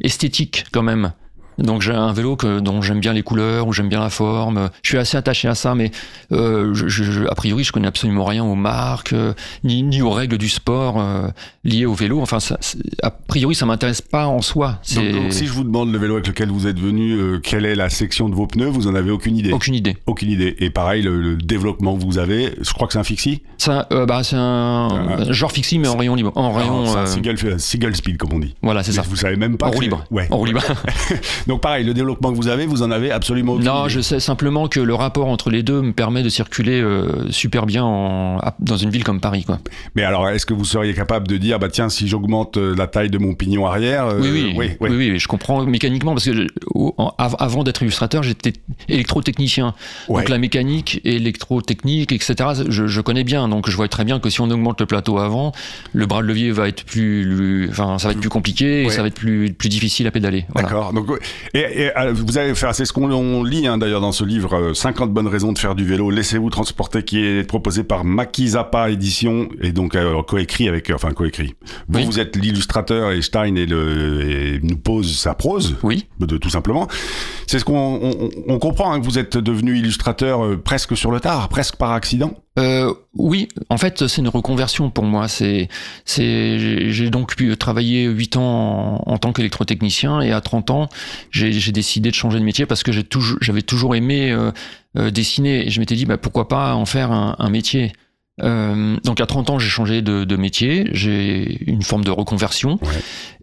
esthétique 0.00 0.64
quand 0.72 0.82
même. 0.82 1.12
Donc 1.58 1.82
j'ai 1.82 1.92
un 1.92 2.12
vélo 2.12 2.36
que, 2.36 2.60
dont 2.60 2.82
j'aime 2.82 3.00
bien 3.00 3.12
les 3.12 3.22
couleurs, 3.22 3.66
où 3.66 3.72
j'aime 3.72 3.88
bien 3.88 4.00
la 4.00 4.10
forme. 4.10 4.70
Je 4.82 4.88
suis 4.90 4.98
assez 4.98 5.16
attaché 5.16 5.48
à 5.48 5.54
ça, 5.54 5.74
mais 5.74 5.90
euh, 6.32 6.74
je, 6.74 6.88
je- 6.88 7.26
a 7.26 7.34
priori 7.34 7.64
je 7.64 7.72
connais 7.72 7.86
absolument 7.88 8.24
rien 8.24 8.42
aux 8.44 8.54
marques, 8.54 9.12
euh, 9.12 9.32
ni, 9.62 9.82
ni 9.82 10.02
aux 10.02 10.10
règles 10.10 10.38
du 10.38 10.48
sport 10.48 11.00
euh, 11.00 11.28
liées 11.64 11.86
au 11.86 11.94
vélo. 11.94 12.20
Enfin, 12.20 12.40
ça, 12.40 12.58
a 13.02 13.10
priori 13.10 13.54
ça 13.54 13.66
m'intéresse 13.66 14.02
pas 14.02 14.26
en 14.26 14.42
soi. 14.42 14.78
donc, 14.94 15.32
si 15.32 15.46
je 15.46 15.52
vous 15.52 15.64
demande 15.64 15.92
le 15.92 15.98
vélo 15.98 16.14
avec 16.14 16.26
lequel 16.26 16.48
vous 16.50 16.66
êtes 16.66 16.78
venu, 16.80 17.40
quelle 17.42 17.66
est 17.66 17.74
la 17.74 17.88
section 17.90 18.28
de 18.28 18.34
vos 18.34 18.46
pneus, 18.46 18.68
vous 18.68 18.86
en 18.86 18.94
avez 18.94 19.10
aucune 19.10 19.36
idée. 19.36 19.52
aucune 19.52 19.74
idée. 19.74 19.96
Aucune 20.06 20.30
idée. 20.30 20.56
Et 20.58 20.70
pareil, 20.70 21.02
le, 21.02 21.20
le 21.20 21.36
développement 21.36 21.96
que 21.96 22.02
vous 22.04 22.18
avez, 22.18 22.54
je 22.60 22.72
crois 22.72 22.86
que 22.86 22.92
c'est 22.92 22.98
un 22.98 23.04
fixie. 23.04 23.42
Ça, 23.58 23.88
bah, 23.90 24.22
c'est 24.24 24.36
un 24.36 24.88
Ah. 24.94 25.32
genre 25.32 25.52
fixie 25.52 25.78
mais 25.78 25.88
en 25.88 25.96
rayon 25.96 26.14
libre, 26.14 26.32
en 26.34 26.52
rayon. 26.52 26.86
C'est 26.86 26.98
un 26.98 27.06
single, 27.06 27.36
un 27.54 27.58
single 27.58 27.94
speed, 27.96 28.16
comme 28.16 28.32
on 28.32 28.38
dit. 28.38 28.54
Voilà, 28.62 28.82
c'est 28.82 28.92
ça. 28.92 29.02
Vous 29.02 29.16
savez 29.16 29.36
même 29.36 29.56
pas. 29.56 29.66
En 29.66 29.70
roue 29.70 29.80
libre. 29.80 30.04
Ouais. 30.10 30.26
En 30.30 30.36
roue 30.38 30.44
libre. 30.46 30.62
Donc 31.46 31.60
pareil, 31.60 31.84
le 31.84 31.94
développement 31.94 32.30
que 32.32 32.36
vous 32.36 32.48
avez, 32.48 32.66
vous 32.66 32.82
en 32.82 32.90
avez 32.90 33.10
absolument 33.10 33.52
aucune 33.54 33.66
Non, 33.66 33.82
idée. 33.84 33.94
je 33.94 34.00
sais 34.00 34.20
simplement 34.20 34.68
que 34.68 34.80
le 34.80 34.94
rapport 34.94 35.28
entre 35.28 35.50
les 35.50 35.62
deux 35.62 35.82
me 35.82 35.92
permet 35.92 36.22
de 36.22 36.28
circuler 36.28 36.80
euh, 36.80 37.30
super 37.30 37.66
bien 37.66 37.84
en- 37.84 38.40
dans 38.60 38.76
une 38.76 38.90
ville 38.90 39.04
comme 39.04 39.20
Paris. 39.20 39.44
Quoi. 39.44 39.58
Mais 39.94 40.04
alors, 40.04 40.28
est-ce 40.28 40.46
que 40.46 40.54
vous 40.54 40.64
seriez 40.64 40.94
capable 40.94 41.28
de 41.28 41.36
dire, 41.36 41.58
bah 41.58 41.68
tiens, 41.68 41.88
si 41.88 42.08
j'augmente 42.08 42.56
euh, 42.56 42.74
la 42.76 42.86
taille 42.86 43.10
de 43.10 43.18
mon 43.18 43.34
pignon 43.34 43.66
arrière, 43.66 44.06
euh, 44.06 44.20
oui, 44.20 44.30
oui, 44.32 44.54
oui, 44.56 44.70
oui. 44.80 44.88
oui, 44.90 45.10
oui, 45.12 45.18
je 45.18 45.28
comprends 45.28 45.64
mécaniquement 45.64 46.12
parce 46.12 46.24
que 46.24 46.32
je- 46.34 46.46
avant 47.18 47.62
d'être 47.62 47.82
illustrateur, 47.82 48.22
j'étais 48.22 48.52
électrotechnicien. 48.88 49.74
Ouais. 50.08 50.22
Donc 50.22 50.28
la 50.30 50.38
mécanique, 50.38 51.00
électrotechnique, 51.04 52.12
etc. 52.12 52.34
Je, 52.68 52.86
je 52.86 53.00
connais 53.00 53.24
bien, 53.24 53.48
donc 53.48 53.68
je 53.68 53.76
vois 53.76 53.88
très 53.88 54.04
bien 54.04 54.18
que 54.20 54.30
si 54.30 54.40
on 54.40 54.50
augmente 54.50 54.80
le 54.80 54.86
plateau 54.86 55.18
avant, 55.18 55.52
le 55.92 56.06
bras 56.06 56.22
de 56.22 56.26
levier 56.26 56.50
va 56.52 56.68
être 56.68 56.84
plus, 56.84 57.68
enfin, 57.70 57.98
ça 57.98 58.08
va 58.08 58.12
être 58.12 58.20
plus 58.20 58.28
compliqué 58.30 58.82
et 58.82 58.86
Ouais. 58.86 58.90
ça 58.92 59.02
va 59.02 59.08
être 59.08 59.14
plus, 59.14 59.52
plus 59.52 59.68
difficile 59.68 60.06
à 60.06 60.10
pédaler. 60.10 60.44
Voilà. 60.52 60.68
D'accord. 60.68 60.92
Donc. 60.92 61.06
Et, 61.54 61.58
et, 61.84 61.98
euh, 61.98 62.12
vous 62.12 62.38
avez 62.38 62.54
fait, 62.54 62.66
c'est 62.72 62.84
ce 62.84 62.92
qu'on 62.92 63.10
on 63.10 63.42
lit 63.44 63.66
hein, 63.66 63.78
d'ailleurs 63.78 64.00
dans 64.00 64.12
ce 64.12 64.24
livre, 64.24 64.54
euh, 64.54 64.74
50 64.74 65.12
bonnes 65.12 65.28
raisons 65.28 65.52
de 65.52 65.58
faire 65.58 65.74
du 65.74 65.84
vélo. 65.84 66.10
Laissez-vous 66.10 66.50
transporter, 66.50 67.02
qui 67.02 67.18
est 67.24 67.46
proposé 67.46 67.84
par 67.84 68.04
Maki 68.04 68.48
Zappa 68.48 68.90
édition 68.90 69.48
et 69.60 69.72
donc 69.72 69.94
euh, 69.94 70.22
coécrit 70.22 70.68
avec, 70.68 70.90
euh, 70.90 70.94
enfin 70.94 71.12
coécrit. 71.12 71.54
Vous, 71.88 71.98
Oui. 72.00 72.04
vous 72.06 72.20
êtes 72.20 72.36
l'illustrateur 72.36 73.12
et 73.12 73.22
Stein 73.22 73.54
est 73.56 73.66
le, 73.66 74.22
et 74.30 74.60
nous 74.62 74.76
pose 74.76 75.16
sa 75.16 75.34
prose. 75.34 75.76
Oui. 75.82 76.06
De, 76.18 76.36
tout 76.38 76.50
simplement. 76.50 76.88
C'est 77.46 77.58
ce 77.58 77.64
qu'on 77.64 78.00
on, 78.02 78.30
on 78.48 78.58
comprend 78.58 78.92
hein, 78.92 79.00
que 79.00 79.04
vous 79.04 79.18
êtes 79.18 79.36
devenu 79.36 79.76
illustrateur 79.78 80.44
euh, 80.44 80.56
presque 80.56 80.96
sur 80.96 81.10
le 81.10 81.20
tard, 81.20 81.48
presque 81.48 81.76
par 81.76 81.92
accident. 81.92 82.34
Euh, 82.56 82.94
oui, 83.14 83.48
en 83.68 83.78
fait, 83.78 84.06
c'est 84.06 84.20
une 84.20 84.28
reconversion 84.28 84.88
pour 84.90 85.04
moi. 85.04 85.26
C'est, 85.26 85.68
c'est, 86.04 86.58
j'ai- 86.92 87.10
donc 87.10 87.34
pu 87.36 87.56
travailler 87.56 88.04
8 88.04 88.36
ans 88.36 89.02
en, 89.06 89.18
tant 89.18 89.32
qu'électrotechnicien 89.32 90.20
et 90.20 90.30
à 90.32 90.40
30 90.40 90.70
ans, 90.70 90.88
j'ai, 91.32 91.52
j'ai 91.52 91.72
décidé 91.72 92.10
de 92.10 92.14
changer 92.14 92.38
de 92.38 92.44
métier 92.44 92.64
parce 92.66 92.84
que 92.84 92.92
j'ai 92.92 93.02
toujours, 93.02 93.38
j'avais 93.40 93.62
toujours 93.62 93.96
aimé 93.96 94.30
euh, 94.30 94.52
euh, 94.96 95.10
dessiner 95.10 95.66
et 95.66 95.70
je 95.70 95.80
m'étais 95.80 95.96
dit 95.96 96.06
bah, 96.06 96.16
pourquoi 96.16 96.46
pas 96.46 96.74
en 96.76 96.86
faire 96.86 97.10
un, 97.10 97.34
un 97.40 97.50
métier. 97.50 97.92
Euh, 98.42 98.96
donc 99.04 99.20
à 99.20 99.26
30 99.26 99.50
ans, 99.50 99.58
j'ai 99.60 99.68
changé 99.68 100.02
de, 100.02 100.24
de 100.24 100.36
métier, 100.36 100.88
j'ai 100.92 101.62
une 101.70 101.82
forme 101.82 102.02
de 102.04 102.10
reconversion. 102.10 102.78
Ouais. 102.82 102.88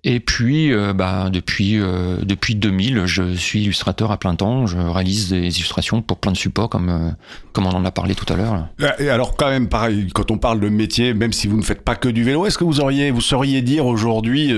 Et 0.03 0.19
puis, 0.19 0.74
euh, 0.74 0.93
bah, 0.93 1.29
depuis, 1.31 1.79
euh, 1.79 2.17
depuis 2.24 2.55
2000, 2.55 3.03
je 3.05 3.33
suis 3.36 3.62
illustrateur 3.62 4.12
à 4.12 4.17
plein 4.17 4.33
temps. 4.36 4.65
Je 4.65 4.77
réalise 4.77 5.29
des 5.29 5.45
illustrations 5.57 6.01
pour 6.01 6.17
plein 6.17 6.31
de 6.31 6.38
supports, 6.38 6.69
comme, 6.69 7.15
comme 7.53 7.67
on 7.67 7.69
en 7.71 7.86
a 7.86 7.91
parlé 7.91 8.15
tout 8.15 8.25
à 8.33 8.36
l'heure. 8.36 8.67
Et 9.00 9.10
alors 9.10 9.38
quand 9.38 9.50
même 9.50 9.69
pareil, 9.69 10.07
quand 10.13 10.31
on 10.31 10.39
parle 10.39 10.60
de 10.60 10.69
métier, 10.69 11.13
même 11.13 11.31
si 11.33 11.48
vous 11.48 11.55
ne 11.55 11.62
faites 11.62 11.83
pas 11.83 11.95
que 11.95 12.10
du 12.10 12.24
vélo, 12.24 12.45
est-ce 12.48 12.57
que 12.57 12.63
vous 12.63 12.81
auriez, 12.81 13.12
vous 13.12 13.21
sauriez 13.21 13.62
dire 13.62 13.86
aujourd'hui 13.86 14.51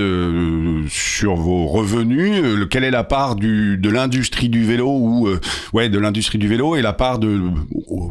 sur 0.88 1.34
vos 1.36 1.66
revenus, 1.66 2.42
le- 2.42 2.66
quelle 2.66 2.84
est 2.84 2.90
la 2.90 3.04
part 3.04 3.36
du, 3.36 3.76
de 3.76 3.90
l'industrie 3.90 4.48
du 4.48 4.64
vélo 4.64 4.88
ou 4.88 5.28
ouais 5.74 5.88
de 5.90 5.98
l'industrie 5.98 6.38
du 6.38 6.48
vélo 6.48 6.74
et 6.76 6.82
la 6.82 6.92
part 6.94 7.18
de 7.18 7.38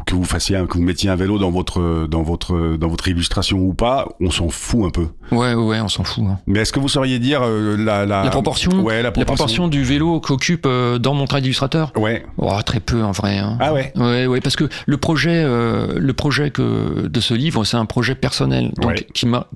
que 0.06 0.14
vous 0.14 0.24
fassiez, 0.24 0.62
que 0.68 0.74
vous 0.78 0.82
mettiez 0.84 1.10
un 1.10 1.16
vélo 1.16 1.38
dans 1.38 1.50
votre 1.50 2.06
dans 2.14 2.22
votre 2.22 2.76
dans 2.76 2.88
votre 2.88 3.08
illustration 3.08 3.58
ou 3.58 3.74
pas, 3.74 4.06
on 4.20 4.30
s'en 4.30 4.48
fout 4.48 4.84
un 4.86 4.90
peu. 4.90 5.08
Ouais, 5.32 5.54
ouais, 5.54 5.80
on 5.80 5.88
s'en 5.88 6.04
fout. 6.04 6.24
hein. 6.28 6.38
Mais 6.46 6.60
est-ce 6.60 6.72
que 6.72 6.78
vous 6.78 6.88
sauriez 6.88 7.18
dire 7.18 7.40
euh, 7.42 7.76
la, 7.76 8.06
la 8.06 8.22
La 8.24 8.30
proportion, 8.30 8.70
Ouais, 8.82 8.96
la 8.96 9.02
la 9.02 9.10
proportion. 9.10 9.34
proportion 9.34 9.68
du 9.68 9.82
vélo 9.82 10.20
qu'occupe 10.20 10.64
euh, 10.66 10.98
dans 10.98 11.14
mon 11.14 11.24
travail 11.26 11.42
d'illustrateur? 11.42 11.90
Ouais. 11.96 12.24
oh, 12.38 12.52
Très 12.64 12.80
peu 12.80 13.02
en 13.02 13.10
vrai. 13.12 13.38
hein. 13.38 13.58
Ah 13.60 13.72
ouais? 13.72 13.92
Ouais, 13.96 14.26
ouais, 14.26 14.40
parce 14.40 14.54
que 14.56 14.68
le 14.86 14.96
projet, 14.96 15.42
euh, 15.44 15.98
le 15.98 16.12
projet 16.12 16.50
que, 16.50 17.08
de 17.08 17.20
ce 17.20 17.34
livre, 17.34 17.64
c'est 17.64 17.76
un 17.76 17.86
projet 17.86 18.14
personnel, 18.14 18.72
donc 18.76 18.90
Ouais. 18.92 19.06
qui 19.12 19.26
m'a 19.26 19.48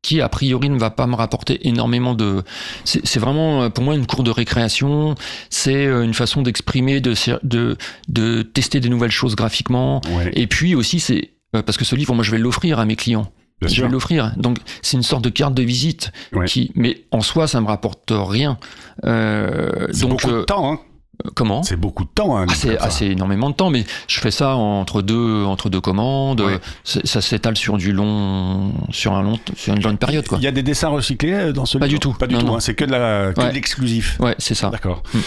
qui 0.00 0.20
a 0.20 0.28
priori 0.28 0.70
ne 0.70 0.78
va 0.78 0.90
pas 0.90 1.08
me 1.08 1.16
rapporter 1.16 1.66
énormément 1.66 2.14
de 2.14 2.42
c'est 2.84 3.04
c'est 3.04 3.18
vraiment 3.18 3.62
euh, 3.64 3.68
pour 3.68 3.82
moi 3.82 3.96
une 3.96 4.06
cour 4.06 4.22
de 4.22 4.30
récréation 4.30 5.16
c'est 5.50 5.86
euh, 5.86 6.04
une 6.04 6.14
façon 6.14 6.40
d'exprimer 6.42 7.00
de, 7.00 7.14
de 7.42 7.76
de 8.08 8.42
tester 8.42 8.78
des 8.78 8.88
nouvelles 8.90 9.10
choses 9.10 9.34
graphiquement 9.34 10.00
Ouais. 10.16 10.30
et 10.34 10.46
puis 10.46 10.76
aussi 10.76 11.00
c'est 11.00 11.32
parce 11.52 11.76
que 11.76 11.84
ce 11.84 11.94
livre 11.96 12.14
moi 12.14 12.24
je 12.24 12.30
vais 12.30 12.38
l'offrir 12.38 12.78
à 12.78 12.84
mes 12.84 12.96
clients 12.96 13.30
Bien 13.60 13.68
je 13.68 13.74
sûr. 13.74 13.86
vais 13.86 13.90
l'offrir. 13.92 14.32
Donc 14.36 14.58
c'est 14.82 14.96
une 14.96 15.02
sorte 15.02 15.24
de 15.24 15.30
carte 15.30 15.52
de 15.54 15.62
visite 15.64 16.12
Ouais. 16.32 16.46
qui, 16.46 16.70
mais 16.76 17.04
en 17.10 17.20
soi, 17.22 17.48
ça 17.48 17.60
me 17.60 17.66
rapporte 17.66 18.12
rien. 18.14 18.56
Euh, 19.04 19.88
C'est 19.92 20.02
donc 20.02 20.10
beaucoup 20.10 20.30
de 20.30 20.36
euh, 20.36 20.44
temps. 20.44 20.72
Hein. 20.72 20.78
comment? 21.34 21.64
C'est 21.64 21.74
beaucoup 21.76 22.04
de 22.04 22.08
temps. 22.14 22.36
Hein, 22.36 22.46
ah, 22.48 22.52
c'est 22.54 22.78
ah, 22.78 22.90
c'est 22.90 23.06
énormément 23.08 23.50
de 23.50 23.54
temps, 23.56 23.70
mais 23.70 23.84
je 24.06 24.20
fais 24.20 24.30
ça 24.30 24.54
entre 24.54 25.02
deux 25.02 25.42
entre 25.44 25.70
deux 25.70 25.80
commandes. 25.80 26.40
Ouais. 26.40 26.60
C'est- 26.84 27.04
Ça 27.06 27.20
s'étale 27.20 27.56
sur 27.56 27.78
du 27.78 27.92
long, 27.92 28.72
sur 28.90 29.14
un 29.14 29.22
long, 29.22 29.38
sur 29.56 29.74
une 29.74 29.82
longue 29.82 29.98
période, 29.98 30.26
quoi. 30.28 30.38
Il 30.38 30.44
y 30.44 30.48
a 30.48 30.52
des 30.52 30.62
dessins 30.62 30.88
recyclés 30.90 31.32
euh, 31.32 31.52
dans 31.52 31.64
ce 31.66 31.78
Pas 31.78 31.86
livre 31.86 31.98
du 31.98 32.00
tout. 32.00 32.12
Pas 32.12 32.28
du 32.28 32.34
Non, 32.36 32.40
tout. 32.42 32.54
hein, 32.54 32.60
C'est 32.60 32.74
que 32.74 32.84
de 32.84 32.92
Ouais. 33.40 33.52
l'exclusif. 33.52 34.18
Ouais, 34.20 34.36
c'est 34.38 34.54
ça. 34.54 34.70
D'accord. 34.70 35.02
Mm. 35.14 35.18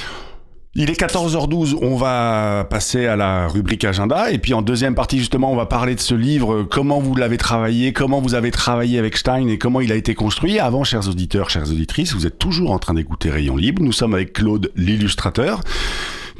Il 0.73 0.89
est 0.89 0.97
14h12, 0.97 1.75
on 1.81 1.97
va 1.97 2.65
passer 2.69 3.05
à 3.05 3.17
la 3.17 3.49
rubrique 3.49 3.83
agenda 3.83 4.31
et 4.31 4.37
puis 4.37 4.53
en 4.53 4.61
deuxième 4.61 4.95
partie 4.95 5.17
justement 5.17 5.51
on 5.51 5.55
va 5.57 5.65
parler 5.65 5.95
de 5.95 5.99
ce 5.99 6.15
livre, 6.15 6.63
comment 6.63 7.01
vous 7.01 7.13
l'avez 7.13 7.35
travaillé, 7.35 7.91
comment 7.91 8.21
vous 8.21 8.35
avez 8.35 8.51
travaillé 8.51 8.97
avec 8.97 9.17
Stein 9.17 9.49
et 9.49 9.57
comment 9.57 9.81
il 9.81 9.91
a 9.91 9.95
été 9.95 10.15
construit. 10.15 10.59
Avant, 10.59 10.85
chers 10.85 11.09
auditeurs, 11.09 11.49
chères 11.49 11.69
auditrices, 11.69 12.13
vous 12.13 12.25
êtes 12.25 12.39
toujours 12.39 12.71
en 12.71 12.79
train 12.79 12.93
d'écouter 12.93 13.29
Rayon 13.29 13.57
Libre, 13.57 13.83
nous 13.83 13.91
sommes 13.91 14.13
avec 14.13 14.31
Claude 14.31 14.71
l'illustrateur. 14.77 15.59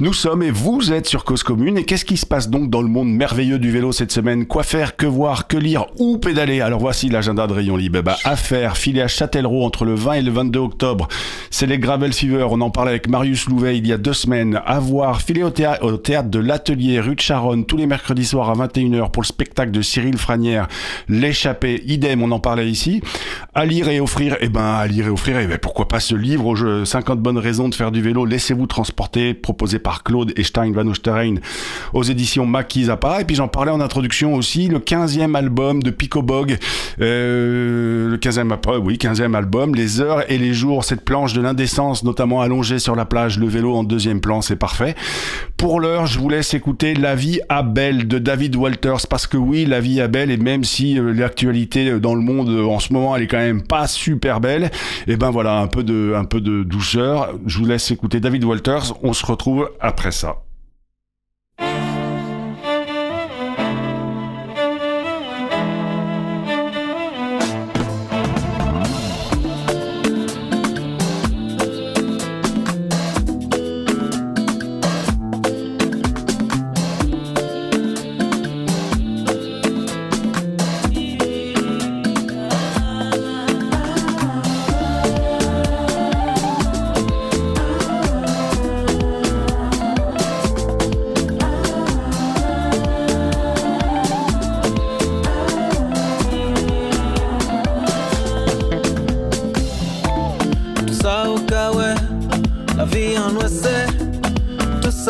Nous 0.02 0.14
sommes 0.14 0.42
et 0.42 0.50
vous 0.50 0.92
êtes 0.92 1.06
sur 1.06 1.22
Cause 1.22 1.44
Commune. 1.44 1.78
Et 1.78 1.84
qu'est-ce 1.84 2.04
qui 2.04 2.16
se 2.16 2.26
passe 2.26 2.50
donc 2.50 2.68
dans 2.70 2.82
le 2.82 2.88
monde 2.88 3.08
merveilleux 3.08 3.60
du 3.60 3.70
vélo 3.70 3.92
cette 3.92 4.10
semaine? 4.10 4.46
Quoi 4.46 4.64
faire, 4.64 4.96
que 4.96 5.06
voir, 5.06 5.46
que 5.46 5.56
lire, 5.56 5.86
où 5.96 6.18
pédaler? 6.18 6.60
Alors 6.60 6.80
voici 6.80 7.08
l'agenda 7.08 7.46
de 7.46 7.52
Rayon 7.52 7.76
Libre. 7.76 8.00
Eh 8.00 8.02
ben, 8.02 8.16
à 8.24 8.34
faire, 8.34 8.76
filer 8.76 9.00
à 9.00 9.06
Châtellerault 9.06 9.64
entre 9.64 9.84
le 9.84 9.94
20 9.94 10.14
et 10.14 10.22
le 10.22 10.32
22 10.32 10.58
octobre. 10.58 11.06
C'est 11.50 11.66
les 11.66 11.78
Gravel 11.78 12.12
Fever. 12.12 12.48
On 12.50 12.60
en 12.62 12.70
parlait 12.70 12.90
avec 12.90 13.08
Marius 13.08 13.46
Louvet 13.46 13.78
il 13.78 13.86
y 13.86 13.92
a 13.92 13.96
deux 13.96 14.12
semaines. 14.12 14.60
À 14.66 14.80
voir, 14.80 15.22
filer 15.22 15.44
au 15.44 15.50
théâtre 15.50 16.28
de 16.30 16.38
l'Atelier, 16.40 16.98
rue 16.98 17.14
de 17.14 17.20
Charonne, 17.20 17.64
tous 17.64 17.76
les 17.76 17.86
mercredis 17.86 18.24
soirs 18.24 18.50
à 18.50 18.54
21h 18.54 19.12
pour 19.12 19.22
le 19.22 19.28
spectacle 19.28 19.70
de 19.70 19.82
Cyril 19.82 20.18
Franière. 20.18 20.66
L'échappée, 21.08 21.80
idem, 21.86 22.24
on 22.24 22.32
en 22.32 22.40
parlait 22.40 22.68
ici. 22.68 23.02
À 23.54 23.64
lire 23.66 23.88
et 23.88 24.00
offrir, 24.00 24.36
eh 24.40 24.48
ben, 24.48 24.64
à 24.64 24.86
lire 24.88 25.06
et 25.06 25.10
offrir, 25.10 25.38
eh 25.38 25.46
ben, 25.46 25.58
pourquoi 25.58 25.86
pas 25.86 26.00
ce 26.00 26.16
livre 26.16 26.46
au 26.46 26.56
jeu? 26.56 26.84
50 26.84 27.20
bonnes 27.20 27.38
raisons 27.38 27.68
de 27.68 27.74
faire 27.76 27.92
du 27.92 28.02
vélo, 28.02 28.24
laissez-vous 28.24 28.66
transporter, 28.66 29.32
proposé 29.32 29.78
par 29.78 29.91
Claude 30.02 30.32
et 30.36 30.44
Stein 30.44 30.72
Van 30.72 30.86
Osterrein 30.86 31.36
aux 31.92 32.02
éditions 32.02 32.46
Maki 32.46 32.84
Zappa. 32.84 33.20
Et 33.20 33.24
puis 33.24 33.36
j'en 33.36 33.48
parlais 33.48 33.70
en 33.70 33.80
introduction 33.80 34.34
aussi, 34.34 34.68
le 34.68 34.78
15e 34.78 35.34
album 35.34 35.82
de 35.82 35.90
Pico 35.90 36.22
Bog, 36.22 36.56
euh, 37.00 38.08
le 38.08 38.16
15e, 38.16 38.52
après, 38.52 38.76
oui, 38.76 38.96
15e 38.96 39.34
album, 39.34 39.74
les 39.74 40.00
heures 40.00 40.30
et 40.30 40.38
les 40.38 40.54
jours, 40.54 40.84
cette 40.84 41.04
planche 41.04 41.32
de 41.32 41.40
l'indécence, 41.40 42.04
notamment 42.04 42.40
allongée 42.40 42.78
sur 42.78 42.96
la 42.96 43.04
plage, 43.04 43.38
le 43.38 43.46
vélo 43.46 43.74
en 43.74 43.84
deuxième 43.84 44.20
plan, 44.20 44.40
c'est 44.40 44.56
parfait. 44.56 44.94
Pour 45.56 45.78
l'heure, 45.80 46.06
je 46.06 46.18
vous 46.18 46.28
laisse 46.28 46.54
écouter 46.54 46.94
La 46.94 47.14
vie 47.14 47.40
à 47.48 47.62
Belle 47.62 48.08
de 48.08 48.18
David 48.18 48.56
Walters, 48.56 49.06
parce 49.08 49.28
que 49.28 49.36
oui, 49.36 49.64
La 49.64 49.78
vie 49.78 50.00
à 50.00 50.08
Belle, 50.08 50.30
et 50.30 50.36
même 50.36 50.64
si 50.64 50.98
euh, 50.98 51.12
l'actualité 51.12 51.88
euh, 51.88 52.00
dans 52.00 52.16
le 52.16 52.20
monde 52.20 52.48
euh, 52.48 52.64
en 52.64 52.80
ce 52.80 52.92
moment, 52.92 53.14
elle 53.14 53.22
est 53.22 53.26
quand 53.28 53.38
même 53.38 53.62
pas 53.62 53.86
super 53.86 54.40
belle, 54.40 54.70
et 55.06 55.16
ben 55.16 55.30
voilà, 55.30 55.58
un 55.58 55.68
peu 55.68 55.84
de, 55.84 56.14
un 56.16 56.24
peu 56.24 56.40
de 56.40 56.64
douceur. 56.64 57.34
Je 57.46 57.58
vous 57.58 57.66
laisse 57.66 57.90
écouter 57.90 58.18
David 58.18 58.44
Walters, 58.44 58.92
on 59.04 59.12
se 59.12 59.24
retrouve 59.24 59.70
après 59.80 60.12
ça. 60.12 60.42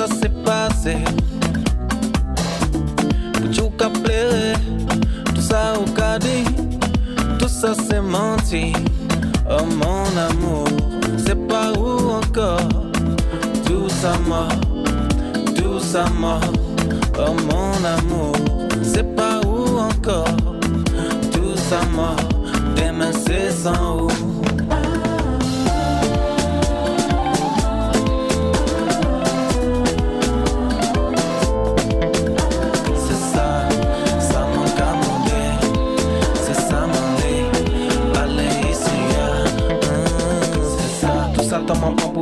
Ça 0.06 0.14
s'est 0.16 0.28
passé. 0.44 0.97
Plairé, 4.04 4.52
tout 5.35 5.40
ça 5.40 5.75
au 5.76 5.90
cas 5.90 6.16
dit, 6.18 6.44
tout 7.38 7.49
ça 7.49 7.75
c'est 7.75 8.00
menti. 8.00 8.73
Oh 9.50 9.64
mon 9.64 10.06
amour, 10.16 10.68
c'est 11.18 11.49
pas 11.49 11.73
où 11.73 12.11
encore, 12.11 12.68
tout 13.66 13.88
ça 13.88 14.12
mort, 14.28 14.49
tout 15.56 15.80
ça 15.80 16.04
mort. 16.18 16.40
Oh 17.18 17.35
mon 17.50 17.85
amour, 17.85 18.37
c'est 18.82 19.16
pas 19.16 19.40
où 19.44 19.78
encore, 19.78 20.37
tout 21.32 21.56
ça 21.56 21.80
mort. 21.92 22.16
Demain 22.76 23.11
c'est 23.12 23.50
sans 23.50 24.02
où. 24.02 24.32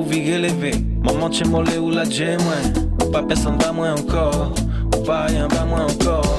Élevé. 0.08 0.72
Maman, 1.02 1.30
tu 1.30 1.44
molé 1.44 1.78
ou 1.78 1.90
la 1.90 2.04
moi. 2.04 2.82
Ou 3.02 3.10
pas 3.10 3.22
personne, 3.22 3.58
pas 3.58 3.72
moi 3.72 3.88
encore. 3.98 4.52
Ou 4.94 5.02
pas 5.04 5.26
rien, 5.26 5.48
pas 5.48 5.64
moi 5.64 5.80
encore. 5.80 6.38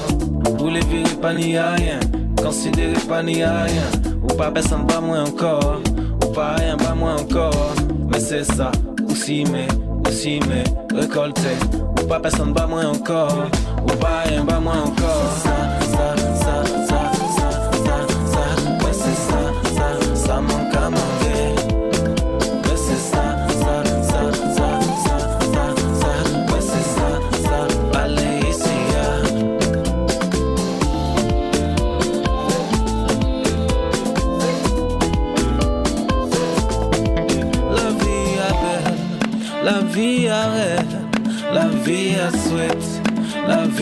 Ou 0.59 0.69
les 0.69 0.81
virer, 0.81 1.15
pas 1.21 1.33
ni 1.33 1.57
rien. 1.57 1.99
Considérer, 2.41 2.99
pas 3.07 3.23
ni 3.23 3.43
rien. 3.43 3.87
Ou 4.23 4.27
pas 4.27 4.51
personne, 4.51 4.85
pas 4.87 5.01
moi 5.01 5.19
encore. 5.19 5.81
Ou 6.23 6.27
pas 6.31 6.55
rien, 6.55 6.77
pas 6.77 6.95
moi 6.95 7.15
encore. 7.19 7.73
Mais 8.11 8.19
c'est 8.19 8.43
ça, 8.43 8.71
aussi 9.09 9.43
mais, 9.51 9.67
aussi 10.09 10.39
mais, 10.47 10.63
récolté. 10.99 11.55
Ou 12.01 12.07
pas 12.07 12.19
personne, 12.19 12.53
pas 12.53 12.67
moi 12.67 12.83
encore. 12.85 13.45
Ou 13.83 13.97
pas 13.97 14.23
rien, 14.25 14.45
pas 14.45 14.59
moi 14.59 14.73
encore. 14.85 15.80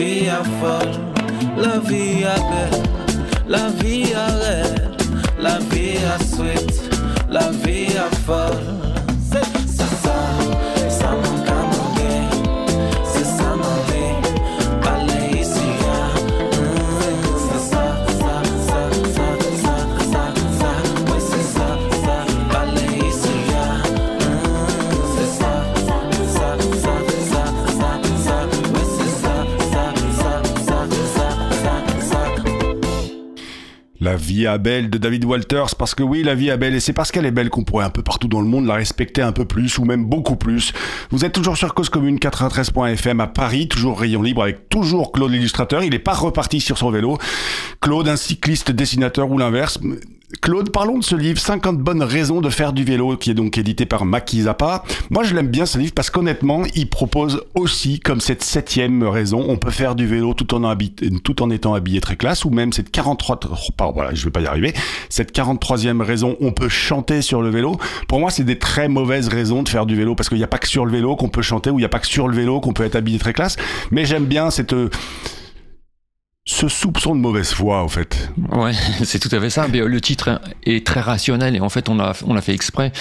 Vie 0.00 0.26
est 0.26 0.60
folle, 0.60 0.96
la 1.56 1.78
vie 1.78 2.22
est 2.22 2.44
belle, 2.50 2.82
la 3.46 3.68
vie 3.68 4.12
est 4.12 4.32
rêve, 4.44 4.96
la 5.38 5.58
vie 5.70 5.98
est 6.12 6.24
sweet, 6.24 6.90
la 7.30 7.50
vie 7.50 7.92
est 8.04 8.16
folle. 8.26 8.79
Est 34.44 34.58
belle 34.58 34.90
de 34.90 34.98
David 34.98 35.24
Walters, 35.24 35.74
parce 35.76 35.94
que 35.94 36.02
oui, 36.02 36.22
la 36.22 36.34
vie 36.34 36.48
est 36.48 36.56
belle, 36.56 36.74
et 36.74 36.80
c'est 36.80 36.92
parce 36.92 37.10
qu'elle 37.10 37.26
est 37.26 37.30
belle 37.30 37.50
qu'on 37.50 37.64
pourrait 37.64 37.84
un 37.84 37.90
peu 37.90 38.02
partout 38.02 38.28
dans 38.28 38.40
le 38.40 38.46
monde 38.46 38.66
la 38.66 38.74
respecter 38.74 39.22
un 39.22 39.32
peu 39.32 39.44
plus, 39.44 39.78
ou 39.78 39.84
même 39.84 40.04
beaucoup 40.04 40.36
plus. 40.36 40.72
Vous 41.10 41.24
êtes 41.24 41.32
toujours 41.32 41.56
sur 41.56 41.74
Cause 41.74 41.88
Commune 41.88 42.18
93.fm 42.18 43.20
à 43.20 43.26
Paris, 43.26 43.68
toujours 43.68 43.98
rayon 43.98 44.22
libre 44.22 44.42
avec 44.42 44.68
toujours 44.68 45.12
Claude 45.12 45.30
l'illustrateur. 45.30 45.82
Il 45.82 45.94
est 45.94 45.98
pas 45.98 46.14
reparti 46.14 46.60
sur 46.60 46.78
son 46.78 46.90
vélo. 46.90 47.18
Claude, 47.80 48.08
un 48.08 48.16
cycliste 48.16 48.70
dessinateur 48.70 49.30
ou 49.30 49.38
l'inverse. 49.38 49.78
Claude, 50.40 50.70
parlons 50.70 50.98
de 50.98 51.04
ce 51.04 51.16
livre 51.16 51.40
50 51.40 51.78
bonnes 51.78 52.04
raisons 52.04 52.40
de 52.40 52.50
faire 52.50 52.72
du 52.72 52.84
vélo, 52.84 53.16
qui 53.16 53.30
est 53.30 53.34
donc 53.34 53.58
édité 53.58 53.84
par 53.84 54.04
Maki 54.04 54.42
Zappa. 54.42 54.84
Moi, 55.10 55.24
je 55.24 55.34
l'aime 55.34 55.48
bien 55.48 55.66
ce 55.66 55.76
livre 55.76 55.92
parce 55.92 56.08
qu'honnêtement, 56.08 56.62
il 56.76 56.88
propose 56.88 57.42
aussi, 57.54 57.98
comme 57.98 58.20
cette 58.20 58.42
septième 58.42 59.02
raison, 59.02 59.44
on 59.48 59.56
peut 59.56 59.72
faire 59.72 59.96
du 59.96 60.06
vélo 60.06 60.32
tout 60.32 60.54
en, 60.54 60.76
tout 61.24 61.42
en 61.42 61.50
étant 61.50 61.74
habillé 61.74 62.00
très 62.00 62.16
classe, 62.16 62.44
ou 62.44 62.50
même 62.50 62.72
cette 62.72 62.90
43, 62.90 63.40
oh, 63.50 63.56
pardon, 63.76 63.94
voilà, 63.94 64.14
je 64.14 64.24
vais 64.24 64.30
pas 64.30 64.40
y 64.40 64.46
arriver, 64.46 64.72
cette 65.08 65.34
43e 65.34 66.00
raison, 66.00 66.36
on 66.40 66.52
peut 66.52 66.68
chanter 66.68 67.22
sur 67.22 67.42
le 67.42 67.50
vélo. 67.50 67.76
Pour 68.06 68.20
moi, 68.20 68.30
c'est 68.30 68.44
des 68.44 68.58
très 68.58 68.88
mauvaises 68.88 69.28
raisons 69.28 69.64
de 69.64 69.68
faire 69.68 69.84
du 69.84 69.96
vélo 69.96 70.14
parce 70.14 70.28
qu'il 70.28 70.38
n'y 70.38 70.44
a 70.44 70.48
pas 70.48 70.58
que 70.58 70.68
sur 70.68 70.86
le 70.86 70.92
vélo 70.92 71.16
qu'on 71.16 71.28
peut 71.28 71.42
chanter, 71.42 71.70
ou 71.70 71.78
il 71.78 71.82
n'y 71.82 71.86
a 71.86 71.90
pas 71.90 71.98
que 71.98 72.06
sur 72.06 72.28
le 72.28 72.36
vélo 72.36 72.60
qu'on 72.60 72.72
peut 72.72 72.84
être 72.84 72.96
habillé 72.96 73.18
très 73.18 73.32
classe. 73.32 73.56
Mais 73.90 74.04
j'aime 74.04 74.26
bien 74.26 74.50
cette, 74.50 74.74
euh, 74.74 74.90
ce 76.46 76.68
soupçon 76.68 77.14
de 77.14 77.20
mauvaise 77.20 77.50
foi, 77.52 77.84
au 77.84 77.88
fait. 77.88 78.30
Ouais, 78.52 78.72
c'est 79.04 79.18
tout 79.18 79.34
à 79.34 79.40
fait 79.40 79.50
ça. 79.50 79.68
Mais 79.68 79.80
euh, 79.80 79.86
le 79.86 80.00
titre 80.00 80.40
est 80.64 80.84
très 80.86 81.00
rationnel 81.00 81.54
et 81.54 81.60
en 81.60 81.68
fait, 81.68 81.88
on 81.88 82.00
a, 82.00 82.12
on 82.26 82.34
a 82.36 82.40
fait 82.40 82.54
exprès 82.54 82.92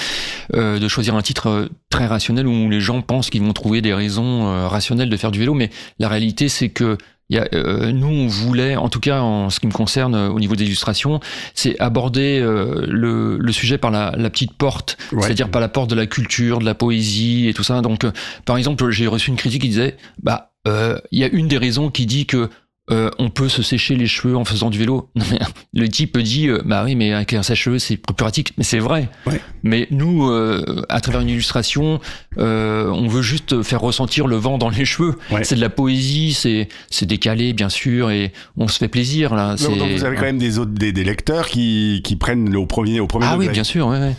euh, 0.54 0.78
de 0.78 0.88
choisir 0.88 1.16
un 1.16 1.22
titre 1.22 1.48
euh, 1.50 1.70
très 1.90 2.06
rationnel 2.06 2.48
où 2.48 2.70
les 2.70 2.82
gens 2.82 3.02
pensent 3.02 3.30
qu'ils 3.30 3.42
vont 3.42 3.54
trouver 3.54 3.82
des 3.82 3.94
raisons 3.94 4.48
euh, 4.48 4.68
rationnelles 4.68 5.10
de 5.10 5.18
faire 5.18 5.32
du 5.32 5.40
vélo. 5.40 5.54
Mais 5.54 5.70
la 6.00 6.10
réalité, 6.10 6.50
c'est 6.50 6.70
que 6.70 6.98
y 7.32 7.38
a, 7.38 7.48
euh, 7.54 7.92
nous, 7.92 8.08
on 8.08 8.28
voulait, 8.28 8.76
en 8.76 8.90
tout 8.90 9.00
cas 9.00 9.22
en 9.22 9.50
ce 9.50 9.60
qui 9.60 9.68
me 9.68 9.72
concerne 9.72 10.16
au 10.16 10.40
niveau 10.40 10.56
des 10.56 10.66
illustrations, 10.66 11.20
c'est 11.54 11.80
aborder 11.80 12.40
euh, 12.42 12.86
le, 12.88 13.38
le 13.38 13.52
sujet 13.52 13.78
par 13.78 13.90
la, 13.92 14.14
la 14.18 14.30
petite 14.30 14.54
porte, 14.54 14.98
Ouais. 15.14 15.22
c'est-à-dire 15.24 15.50
par 15.50 15.62
la 15.62 15.70
porte 15.70 15.90
de 15.90 15.96
la 15.96 16.08
culture, 16.08 16.60
de 16.60 16.66
la 16.66 16.76
poésie 16.76 17.48
et 17.48 17.54
tout 17.54 17.64
ça. 17.64 17.82
Donc, 17.82 18.04
euh, 18.04 18.12
par 18.46 18.58
exemple, 18.58 18.90
j'ai 18.92 19.08
reçu 19.08 19.30
une 19.30 19.38
critique 19.38 19.62
qui 19.62 19.70
disait, 19.70 19.96
bah, 20.22 20.52
euh, 20.68 21.00
il 21.12 21.20
y 21.20 21.24
a 21.24 21.28
une 21.30 21.48
des 21.48 21.58
raisons 21.58 21.90
qui 21.90 22.06
dit 22.06 22.26
que 22.26 22.50
euh, 22.92 23.10
on 23.20 23.30
peut 23.30 23.50
se 23.50 23.62
sécher 23.62 23.96
les 23.96 24.08
cheveux 24.08 24.36
en 24.36 24.46
faisant 24.46 24.70
du 24.70 24.80
vélo. 24.80 25.10
Le 25.74 25.88
type 25.88 26.18
dit, 26.18 26.48
euh, 26.48 26.62
bah 26.66 26.84
oui, 26.84 26.96
mais 26.96 27.14
avec 27.14 27.34
un 27.34 27.44
sèche-cheveux, 27.44 27.80
c'est 27.80 27.98
plus 27.98 28.16
pratique. 28.16 28.54
Mais 28.58 28.64
c'est 28.64 28.80
vrai. 28.80 29.10
Ouais. 29.28 29.40
Mais 29.64 29.88
nous, 29.92 30.30
euh, 30.30 30.84
à 30.90 31.00
travers 31.02 31.22
une 31.22 31.30
illustration, 31.30 32.00
on 32.38 33.08
veut 33.08 33.22
juste 33.22 33.62
faire 33.64 33.82
ressentir 33.82 34.28
le 34.28 34.38
vent 34.38 34.58
dans 34.58 34.70
les 34.70 34.86
cheveux. 34.86 35.16
Ouais. 35.32 35.44
C'est 35.44 35.56
de 35.56 35.62
la 35.62 35.70
poésie, 35.70 36.34
c'est 36.34 37.06
décalé, 37.06 37.54
bien 37.54 37.70
sûr, 37.70 38.12
et 38.12 38.34
on 38.58 38.68
se 38.68 38.78
fait 38.78 38.88
plaisir 38.88 39.36
là. 39.36 39.56
Donc, 39.56 39.78
vous 39.78 40.04
avez 40.04 40.16
quand 40.16 40.24
même 40.24 40.38
des, 40.38 40.58
autres, 40.58 40.72
des, 40.72 40.92
des 40.92 41.04
lecteurs 41.04 41.48
qui, 41.48 42.02
qui 42.04 42.16
prennent 42.16 42.56
au 42.56 42.66
premier, 42.66 43.00
au 43.00 43.08
premier 43.08 43.26
Ah 43.30 43.38
oui, 43.38 43.50
bien 43.50 43.64
sûr, 43.64 43.88
ouais, 43.88 44.16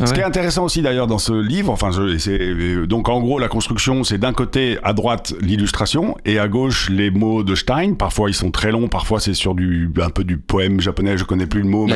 ouais. 0.00 0.06
Ce 0.06 0.14
qui 0.14 0.20
est 0.20 0.24
intéressant 0.24 0.64
aussi 0.64 0.82
d'ailleurs 0.82 1.06
dans 1.06 1.18
ce 1.18 1.32
livre, 1.32 1.70
enfin, 1.72 1.90
je- 1.90 2.28
euh, 2.30 2.86
donc 2.86 3.08
en 3.08 3.20
gros 3.20 3.38
la 3.38 3.48
construction, 3.48 4.04
c'est 4.04 4.18
d'un 4.18 4.32
côté 4.32 4.78
à 4.82 4.92
droite 4.92 5.34
l'illustration 5.40 6.16
et 6.24 6.38
à 6.38 6.48
gauche 6.48 6.88
les 6.90 7.10
mots 7.10 7.42
de 7.42 7.54
Stein. 7.54 7.94
Parfois 7.94 8.30
ils 8.30 8.34
sont 8.34 8.50
très 8.50 8.70
longs, 8.72 8.88
parfois 8.88 9.20
c'est 9.20 9.34
sur 9.34 9.54
du 9.54 9.90
un 10.02 10.10
peu 10.10 10.24
du 10.24 10.36
poème 10.38 10.80
japonais, 10.80 11.16
je 11.18 11.24
connais 11.24 11.46
plus 11.46 11.62
le 11.62 11.68
mot, 11.68 11.86
mais 11.86 11.94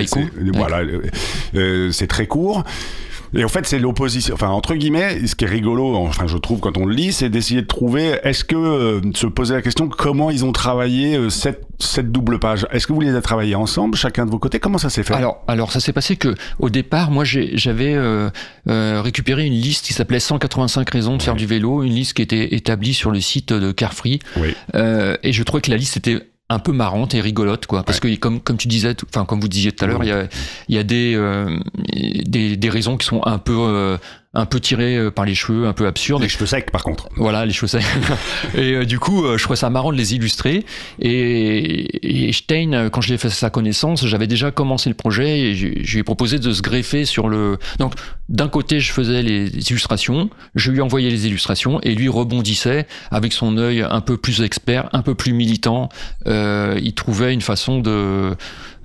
voilà, 0.59 0.79
euh, 0.81 1.03
euh, 1.55 1.91
c'est 1.93 2.07
très 2.07 2.27
court. 2.27 2.63
Et 3.37 3.45
en 3.45 3.49
fait, 3.49 3.67
c'est 3.67 3.79
l'opposition. 3.79 4.35
Enfin, 4.35 4.49
entre 4.49 4.75
guillemets, 4.75 5.27
ce 5.27 5.35
qui 5.35 5.45
est 5.45 5.49
rigolo, 5.49 5.97
enfin, 5.97 6.27
je 6.27 6.37
trouve 6.37 6.61
quand 6.61 6.77
on 6.79 6.87
le 6.87 6.95
lit, 6.95 7.13
c'est 7.13 7.29
d'essayer 7.29 7.63
de 7.63 7.67
trouver. 7.67 8.19
Est-ce 8.23 8.45
que 8.45 8.57
euh, 8.57 9.01
se 9.15 9.27
poser 9.27 9.55
la 9.55 9.63
question 9.63 9.89
comment 9.89 10.31
ils 10.31 10.45
ont 10.45 10.53
travaillé 10.53 11.17
euh, 11.17 11.31
cette 11.31 11.67
cette 11.79 12.13
double 12.13 12.39
page? 12.39 12.67
Est-ce 12.71 12.87
que 12.87 12.93
vous 12.93 13.01
les 13.01 13.11
avez 13.11 13.23
travaillés 13.23 13.55
ensemble, 13.55 13.97
chacun 13.97 14.27
de 14.27 14.31
vos 14.31 14.39
côtés? 14.39 14.61
Comment 14.61 14.79
ça 14.79 14.91
s'est 14.91 15.03
fait? 15.03 15.15
Alors, 15.15 15.43
alors 15.47 15.73
ça 15.73 15.81
s'est 15.81 15.93
passé 15.93 16.17
que 16.17 16.35
au 16.59 16.71
départ, 16.71 17.11
moi 17.11 17.25
j'avais 17.25 17.95
euh, 17.95 18.31
euh, 18.69 19.01
récupéré 19.03 19.45
une 19.45 19.55
liste 19.55 19.87
qui 19.87 19.93
s'appelait 19.93 20.21
185 20.21 20.89
raisons 20.91 21.17
de 21.17 21.23
faire 21.23 21.35
du 21.35 21.47
vélo, 21.47 21.83
une 21.83 21.95
liste 21.95 22.15
qui 22.15 22.23
était 22.23 22.55
établie 22.55 22.95
sur 22.95 23.11
le 23.11 23.21
site 23.21 23.53
de 23.53 23.73
Carfree, 23.73 24.21
Oui. 24.37 24.55
Euh, 24.75 25.17
et 25.23 25.33
je 25.33 25.43
trouvais 25.43 25.61
que 25.61 25.71
la 25.71 25.77
liste 25.77 25.97
était 25.97 26.19
un 26.51 26.59
peu 26.59 26.73
marrante 26.73 27.15
et 27.15 27.21
rigolote 27.21 27.67
quoi. 27.67 27.83
Parce 27.85 28.01
que 28.01 28.15
comme 28.17 28.41
comme 28.41 28.57
tu 28.59 28.69
disais 28.69 28.95
tout- 28.95 29.07
enfin 29.09 29.25
comme 29.25 29.41
vous 29.41 29.49
disiez 29.49 29.73
tout 29.73 29.85
à 29.85 29.89
l'heure 29.89 30.05
il 30.05 30.09
y 30.09 30.13
a 30.13 30.29
il 30.69 30.75
y 30.75 30.79
a 30.79 30.83
des, 30.83 31.15
euh, 31.17 31.59
des 32.27 32.57
des 32.57 32.69
raisons 32.71 32.97
qui 32.97 33.07
sont 33.07 33.23
un 33.27 33.39
peu 33.39 33.57
euh, 33.57 33.97
un 34.35 34.47
peu 34.47 34.61
tirées 34.61 34.97
euh, 34.97 35.11
par 35.11 35.25
les 35.25 35.35
cheveux 35.35 35.67
un 35.67 35.73
peu 35.73 35.87
absurdes 35.87 36.23
Les 36.23 36.29
cheveux 36.29 36.47
secs, 36.47 36.71
par 36.71 36.83
contre. 36.83 37.09
voilà, 37.17 37.47
les 37.47 37.53
chaussettes. 37.53 37.85
et 38.55 38.73
euh, 38.73 38.85
du 38.85 38.99
coup, 38.99 39.25
euh, 39.25 39.39
je 39.39 39.43
trouvais 39.43 39.57
ça 39.57 39.71
marrant 39.71 39.93
de 39.93 39.97
les 39.97 40.15
illustrer. 40.15 40.65
Et, 41.01 42.29
et 42.29 42.33
Stein, 42.33 42.89
quand 42.91 43.01
je 43.01 43.11
l'ai 43.11 43.19
fait 43.19 43.31
sa 43.31 43.51
connaissance, 43.51 44.07
j'avais 44.07 44.27
déjà 44.27 44.51
commencé 44.51 44.89
le 44.89 44.95
projet 44.95 45.41
et 45.41 45.55
je, 45.55 45.69
je 45.83 45.93
lui 45.93 46.01
ai 46.01 46.03
proposé 46.03 46.39
de 46.39 46.53
se 46.53 46.63
greffer 46.63 47.05
sur 47.05 47.29
le. 47.29 47.59
Donc, 47.79 47.95
d'un 48.29 48.49
côté, 48.49 48.81
je 48.81 48.91
faisais 48.93 49.23
les 49.23 49.49
illustrations, 49.71 50.31
je 50.55 50.71
lui 50.71 50.81
envoyais 50.81 51.11
les 51.11 51.27
illustrations 51.27 51.81
et 51.83 51.95
lui 51.95 52.09
rebondissait 52.09 52.87
avec 53.11 53.33
son 53.33 53.59
œil 53.59 53.83
un 53.83 54.01
peu 54.01 54.17
plus 54.17 54.41
expert, 54.41 54.89
un 54.93 55.03
peu 55.03 55.15
plus 55.15 55.33
militant. 55.33 55.89
Euh, 56.27 56.79
il 56.83 56.95
trouvait 56.95 57.35
une 57.35 57.43
façon 57.43 57.81
de 57.81 58.35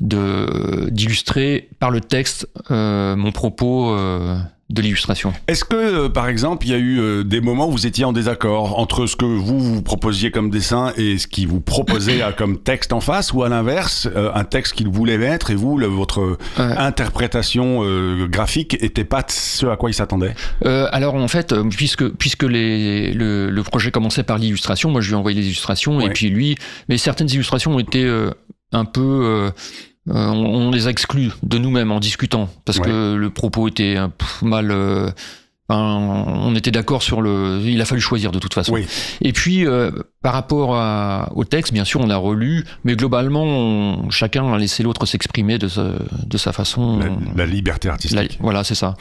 de 0.02 0.90
d'illustrer 0.92 1.70
par 1.80 1.92
le 1.92 2.02
texte 2.02 2.48
euh, 2.72 3.16
mon 3.16 3.32
propos 3.32 3.92
euh, 3.92 4.38
de 4.70 4.82
l'illustration. 4.84 5.34
Est-ce 5.48 5.64
que, 5.66 5.76
euh, 5.76 6.10
par 6.10 6.28
exemple, 6.30 6.66
il 6.68 6.70
y 6.72 6.74
a 6.76 6.78
eu 6.78 7.00
euh, 7.00 7.24
des 7.24 7.42
moments 7.42 7.68
où 7.68 7.72
vous 7.72 7.88
étiez 7.88 8.06
en 8.06 8.14
désaccord 8.14 8.78
entre 8.78 9.08
ce 9.08 9.16
que 9.16 9.26
vous 9.26 9.60
vous 9.60 9.82
proposiez 9.82 10.30
comme 10.30 10.52
dessin 10.52 10.94
et 10.96 11.18
ce 11.18 11.26
qu'il 11.28 11.48
vous 11.48 11.60
proposait 11.60 12.22
à- 12.22 12.32
comme 12.34 12.60
texte 12.60 12.94
en 12.94 13.00
face, 13.02 13.34
ou 13.34 13.42
à 13.44 13.50
l'inverse, 13.50 14.08
euh, 14.16 14.32
un 14.36 14.44
texte 14.44 14.74
qu'il 14.74 14.88
voulait 14.88 15.18
mettre 15.18 15.50
et 15.50 15.56
vous, 15.56 15.78
le- 15.78 15.88
votre 15.88 16.38
interprétation 16.58 17.82
euh, 17.84 18.28
graphique 18.28 18.78
était 18.82 19.04
pas 19.04 19.24
ce 19.28 19.66
à 19.68 19.76
quoi 19.76 19.90
il 19.90 19.94
s'attendait? 19.94 20.34
Euh, 20.66 20.88
alors 20.92 21.16
en 21.16 21.28
fait, 21.28 21.52
euh, 21.52 21.64
puisque 21.70 22.08
puisque 22.10 22.44
les, 22.44 23.12
le, 23.14 23.50
le 23.50 23.64
projet 23.64 23.92
commençait 23.92 24.24
par 24.24 24.38
l'illustration, 24.38 24.90
moi 24.90 25.02
je 25.02 25.08
lui 25.10 25.16
ai 25.16 25.18
envoyé 25.18 25.40
les 25.40 25.46
illustrations 25.48 25.98
Ouais. 25.98 26.06
et 26.06 26.10
puis 26.10 26.30
lui, 26.30 26.56
mais 26.88 26.98
certaines 26.98 27.30
illustrations 27.30 27.76
ont 27.76 27.80
été 27.80 28.04
euh, 28.06 28.30
un 28.72 28.86
peu, 28.86 29.02
euh, 29.02 29.50
euh, 29.50 29.52
on, 30.10 30.32
on 30.68 30.72
les 30.72 30.88
a 30.88 30.90
exclues 30.90 31.32
de 31.44 31.58
nous-mêmes 31.58 31.92
en 31.92 32.00
discutant 32.00 32.50
parce 32.66 32.80
Ouais. 32.80 32.86
que 32.86 33.14
le 33.16 33.30
propos 33.30 33.68
était 33.68 33.96
un 33.98 34.10
peu 34.10 34.26
mal. 34.46 34.72
euh, 34.72 35.10
on 35.72 36.56
était 36.56 36.72
d'accord 36.72 37.04
sur 37.04 37.22
le. 37.22 37.62
Il 37.64 37.80
a 37.80 37.86
fallu 37.86 38.02
choisir 38.02 38.32
de 38.32 38.40
toute 38.40 38.56
façon. 38.56 38.74
Oui. 38.74 38.88
Et 39.22 39.34
puis, 39.34 39.68
euh, 39.68 39.92
par 40.24 40.34
rapport 40.34 40.76
à- 40.76 41.32
au 41.36 41.44
texte, 41.44 41.74
bien 41.74 41.86
sûr, 41.86 42.02
on 42.02 42.10
a 42.10 42.16
relu, 42.18 42.66
mais 42.84 42.96
globalement, 42.96 43.44
on- 43.44 44.10
chacun 44.10 44.52
a 44.52 44.58
laissé 44.58 44.82
l'autre 44.82 45.06
s'exprimer 45.06 45.60
de, 45.60 45.68
sa- 45.68 45.94
de 46.26 46.38
sa 46.40 46.54
façon. 46.54 46.98
La, 46.98 47.10
la 47.36 47.46
liberté 47.46 47.88
La- 47.88 47.94
artistique. 47.94 48.38
voilà, 48.42 48.64
c'est 48.64 48.74
ça. 48.76 48.96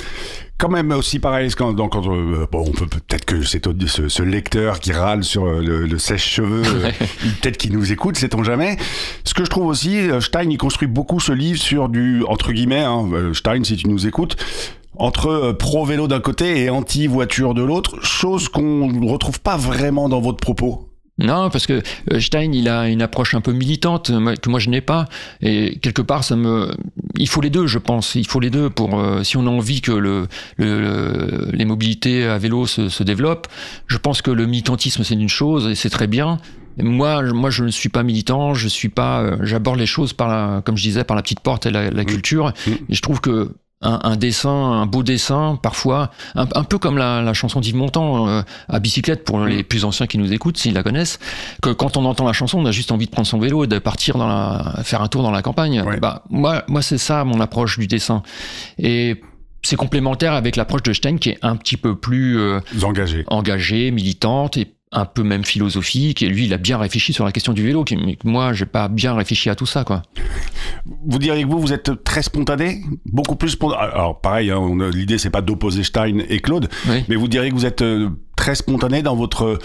Quand 0.59 0.69
même 0.69 0.91
aussi 0.91 1.21
pareil, 1.21 1.49
quand, 1.57 1.73
donc, 1.73 1.93
quand, 1.93 2.05
euh, 2.09 2.49
bon, 2.51 2.65
on 2.67 2.73
peut 2.73 2.89
peut-être 2.89 3.25
que 3.25 3.43
c'est 3.43 3.65
ce, 3.87 4.09
ce 4.09 4.23
lecteur 4.25 4.81
qui 4.81 4.91
râle 4.91 5.23
sur 5.23 5.47
euh, 5.47 5.63
le, 5.63 5.87
le 5.87 5.99
sèche-cheveux, 5.99 6.65
euh, 6.67 6.91
peut-être 7.41 7.59
qu'il 7.59 7.73
nous 7.73 7.93
écoute, 7.93 8.17
sait-on 8.17 8.43
jamais. 8.43 8.77
Ce 9.23 9.35
que 9.35 9.45
je 9.45 9.51
trouve 9.51 9.67
aussi, 9.67 10.09
Stein, 10.21 10.51
il 10.51 10.59
construit 10.59 10.89
beaucoup 10.89 11.21
ce 11.21 11.31
livre 11.31 11.61
sur 11.61 11.89
du 11.89 12.25
entre 12.27 12.51
guillemets, 12.51 12.83
hein, 12.83 13.09
Stein, 13.35 13.63
si 13.63 13.77
tu 13.77 13.87
nous 13.87 14.09
écoutes, 14.09 14.37
entre 14.97 15.53
pro-vélo 15.53 16.09
d'un 16.09 16.19
côté 16.19 16.65
et 16.65 16.71
anti-voiture 16.71 17.55
de 17.55 17.63
l'autre, 17.63 18.05
chose 18.05 18.49
qu'on 18.49 18.89
ne 18.89 19.09
retrouve 19.09 19.39
pas 19.39 19.57
vraiment 19.57 20.09
dans 20.09 20.21
votre 20.21 20.39
propos. 20.39 20.88
Non, 21.19 21.51
parce 21.51 21.67
que 21.67 21.83
euh, 22.13 22.21
Stein, 22.21 22.53
il 22.53 22.69
a 22.69 22.89
une 22.89 23.03
approche 23.03 23.35
un 23.35 23.41
peu 23.41 23.53
militante 23.53 24.13
que 24.41 24.49
moi 24.49 24.61
je 24.61 24.71
n'ai 24.71 24.81
pas. 24.81 25.07
Et 25.43 25.79
quelque 25.81 26.03
part, 26.03 26.23
ça 26.25 26.37
me, 26.37 26.71
il 27.17 27.29
faut 27.29 27.41
les 27.41 27.51
deux, 27.51 27.67
je 27.67 27.79
pense. 27.79 28.15
Il 28.15 28.27
faut 28.27 28.39
les 28.41 28.51
deux 28.51 28.71
pour 28.71 28.99
euh, 29.01 29.23
si 29.25 29.37
on 29.37 29.47
a 29.47 29.51
envie 29.51 29.81
que 29.81 29.91
le, 29.93 30.29
le- 30.57 30.81
le- 30.81 31.51
les 31.53 31.65
mobilités 31.65 32.25
à 32.25 32.39
vélo 32.39 32.67
se, 32.67 32.89
se 32.89 33.03
développent. 33.03 33.49
Je 33.89 33.99
pense 33.99 34.23
que 34.23 34.31
le 34.31 34.47
militantisme 34.47 35.03
c'est 35.03 35.15
une 35.15 35.29
chose 35.29 35.67
et 35.69 35.75
c'est 35.75 35.91
très 35.91 36.07
bien. 36.07 36.39
Et 36.79 36.85
Moi, 36.85 37.27
je- 37.27 37.33
moi, 37.33 37.51
je 37.51 37.65
ne 37.65 37.71
suis 37.71 37.89
pas 37.89 38.05
militant. 38.05 38.55
Je 38.55 38.69
suis 38.69 38.89
pas. 38.89 39.21
euh, 39.23 39.37
J'aborde 39.43 39.81
les 39.81 39.87
choses 39.87 40.13
par 40.13 40.29
la, 40.29 40.63
comme 40.65 40.77
je 40.77 40.83
disais, 40.85 41.03
par 41.03 41.17
la 41.17 41.23
petite 41.23 41.41
porte 41.41 41.67
et 41.67 41.71
la, 41.73 41.91
la 41.91 42.05
culture. 42.05 42.53
Et 42.89 42.95
je 42.95 43.03
trouve 43.03 43.21
que 43.21 43.51
un, 43.81 44.01
un 44.03 44.17
dessin, 44.17 44.51
un 44.51 44.87
beau 44.87 45.03
dessin, 45.03 45.59
parfois, 45.63 46.11
un, 46.35 46.47
un 46.55 46.65
peu 46.65 46.79
comme 46.79 46.99
la, 46.99 47.23
la 47.23 47.33
chanson 47.33 47.61
d'Yves 47.61 47.77
Montand 47.77 48.29
euh, 48.29 48.43
à 48.69 48.81
bicyclette 48.81 49.25
pour 49.25 49.41
les 49.41 49.63
plus 49.63 49.85
anciens 49.85 50.07
qui 50.07 50.19
nous 50.19 50.33
écoutent, 50.33 50.57
s'ils 50.59 50.75
la 50.75 50.83
connaissent, 50.83 51.19
que 51.63 51.71
quand 51.71 51.97
on 51.97 52.05
entend 52.05 52.27
la 52.27 52.33
chanson, 52.33 52.59
on 52.59 52.67
a 52.67 52.73
juste 52.73 52.91
envie 52.93 53.07
de 53.07 53.11
prendre 53.11 53.29
son 53.29 53.39
vélo 53.39 53.65
et 53.65 53.67
de 53.67 53.79
partir 53.79 54.19
dans 54.19 54.27
la, 54.27 54.81
faire 54.83 55.03
un 55.03 55.09
tour 55.09 55.23
dans 55.23 55.31
la 55.31 55.43
campagne. 55.43 55.83
Ouais. 55.83 56.01
Bah, 56.01 56.25
moi, 56.31 56.65
moi, 56.69 56.83
c'est 56.83 56.99
ça 56.99 57.25
mon 57.25 57.41
approche 57.41 57.79
du 57.79 57.87
dessin. 57.87 58.23
Et 58.79 59.21
c'est 59.63 59.77
complémentaire 59.77 60.33
avec 60.33 60.57
l'approche 60.57 60.83
de 60.85 60.93
Stein 60.93 61.17
qui 61.19 61.31
est 61.31 61.39
un 61.43 61.57
petit 61.57 61.77
peu 61.77 61.97
plus 61.97 62.39
euh, 62.39 62.61
Engagé. 62.83 63.25
engagée, 63.29 63.91
militante 63.91 64.57
et 64.57 64.73
un 64.93 65.05
peu 65.05 65.23
même 65.23 65.45
philosophique. 65.45 66.23
Et 66.23 66.29
lui, 66.29 66.47
il 66.47 66.55
a 66.55 66.59
bien 66.59 66.79
réfléchi 66.79 67.13
sur 67.13 67.25
la 67.25 67.33
question 67.33 67.53
du 67.53 67.63
vélo. 67.63 67.85
mais 67.91 68.17
Moi, 68.25 68.53
j'ai 68.53 68.67
pas 68.67 68.89
bien 68.89 69.15
réfléchi 69.15 69.51
à 69.51 69.55
tout 69.55 69.67
ça, 69.67 69.85
quoi. 69.85 70.03
Vous 71.07 71.19
diriez 71.19 71.43
que 71.45 71.49
vous, 71.49 71.61
vous 71.61 71.73
êtes 71.73 72.03
très 72.05 72.23
spontané 72.23 72.83
Beaucoup 73.07 73.37
plus 73.37 73.51
spontané 73.51 73.83
Alors, 73.93 74.21
pareil, 74.21 74.51
hein, 74.51 74.61
l'idée, 74.93 75.19
c'est 75.19 75.31
pas 75.31 75.43
d'opposer 75.43 75.85
Stein 75.85 76.19
et 76.29 76.41
Claude, 76.41 76.69
Oui. 76.89 77.05
mais 77.09 77.17
vous 77.17 77.29
diriez 77.29 77.51
que 77.51 77.55
vous 77.55 77.67
êtes 77.67 77.83
euh, 77.83 78.09
très 78.37 78.55
spontané 78.55 79.03
dans 79.03 79.17
votre 79.17 79.59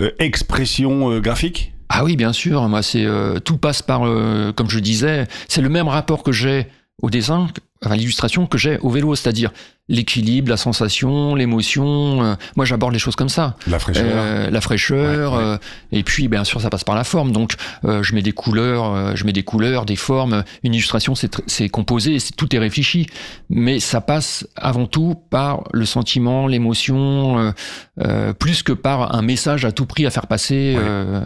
euh, 0.00 0.10
expression 0.18 1.10
euh, 1.10 1.20
graphique? 1.20 1.72
Ah 1.88 2.04
oui, 2.04 2.16
bien 2.16 2.32
sûr. 2.32 2.66
Moi, 2.68 2.82
c'est 2.82 3.04
euh, 3.04 3.38
tout 3.40 3.58
passe 3.58 3.82
par, 3.82 4.06
euh, 4.06 4.52
comme 4.52 4.70
je 4.70 4.78
disais, 4.78 5.26
c'est 5.48 5.60
le 5.60 5.68
même 5.68 5.88
rapport 5.88 6.22
que 6.22 6.32
j'ai 6.32 6.66
au 7.02 7.10
dessin, 7.10 7.48
à 7.82 7.96
l'illustration 7.96 8.46
que 8.46 8.56
j'ai 8.58 8.78
au 8.78 8.88
vélo, 8.90 9.14
c'est-à-dire 9.14 9.50
l'équilibre, 9.90 10.48
la 10.48 10.56
sensation, 10.56 11.34
l'émotion. 11.34 12.24
euh, 12.24 12.34
moi, 12.56 12.64
j'aborde 12.64 12.94
les 12.94 12.98
choses 12.98 13.16
comme 13.16 13.28
ça. 13.28 13.56
La 13.66 13.78
fraîcheur 13.78 14.04
Euh, 14.06 14.50
la 14.50 14.60
fraîcheur, 14.62 15.32
Ouais, 15.34 15.38
ouais. 15.38 15.44
euh, 15.44 15.58
et 15.92 16.02
puis 16.02 16.28
bien 16.28 16.42
sûr 16.44 16.58
ça 16.62 16.70
passe 16.70 16.84
par 16.84 16.94
la 16.94 17.04
forme. 17.04 17.32
Donc 17.32 17.52
euh, 17.84 18.02
je 18.02 18.14
mets 18.14 18.22
des 18.22 18.32
couleurs, 18.32 18.86
euh, 18.94 19.12
je 19.14 19.24
mets 19.26 19.34
des 19.34 19.42
couleurs, 19.42 19.84
des 19.84 19.96
formes. 19.96 20.42
Une 20.62 20.72
illustration 20.72 21.14
c'est 21.14 21.68
composé, 21.68 22.18
c'est- 22.18 22.34
tout 22.34 22.56
est 22.56 22.58
réfléchi, 22.58 23.06
mais 23.50 23.78
ça 23.78 24.00
passe 24.00 24.46
avant 24.56 24.86
tout 24.86 25.16
par 25.28 25.64
le 25.74 25.84
sentiment, 25.84 26.46
l'émotion, 26.46 27.38
euh, 27.38 27.52
euh, 28.00 28.32
plus 28.32 28.62
que 28.62 28.72
par 28.72 29.14
un 29.14 29.20
message 29.20 29.66
à 29.66 29.72
tout 29.72 29.84
prix 29.84 30.06
à 30.06 30.10
faire 30.10 30.26
passer. 30.28 30.76
Ouais. 30.78 30.82
euh, 30.82 31.20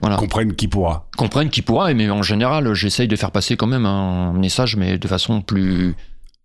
voilà. 0.00 0.16
Comprenne 0.16 0.54
qui 0.54 0.66
pourra. 0.68 1.08
Comprenne 1.18 1.50
qui 1.50 1.60
pourra, 1.60 1.92
mais 1.92 2.08
en 2.08 2.22
général 2.22 2.72
j'essaye 2.72 3.08
de 3.08 3.16
faire 3.16 3.32
passer 3.32 3.58
quand 3.58 3.66
même 3.66 3.84
un 3.84 4.32
message, 4.32 4.76
mais 4.76 4.96
de 4.96 5.08
façon 5.08 5.42
plus 5.42 5.94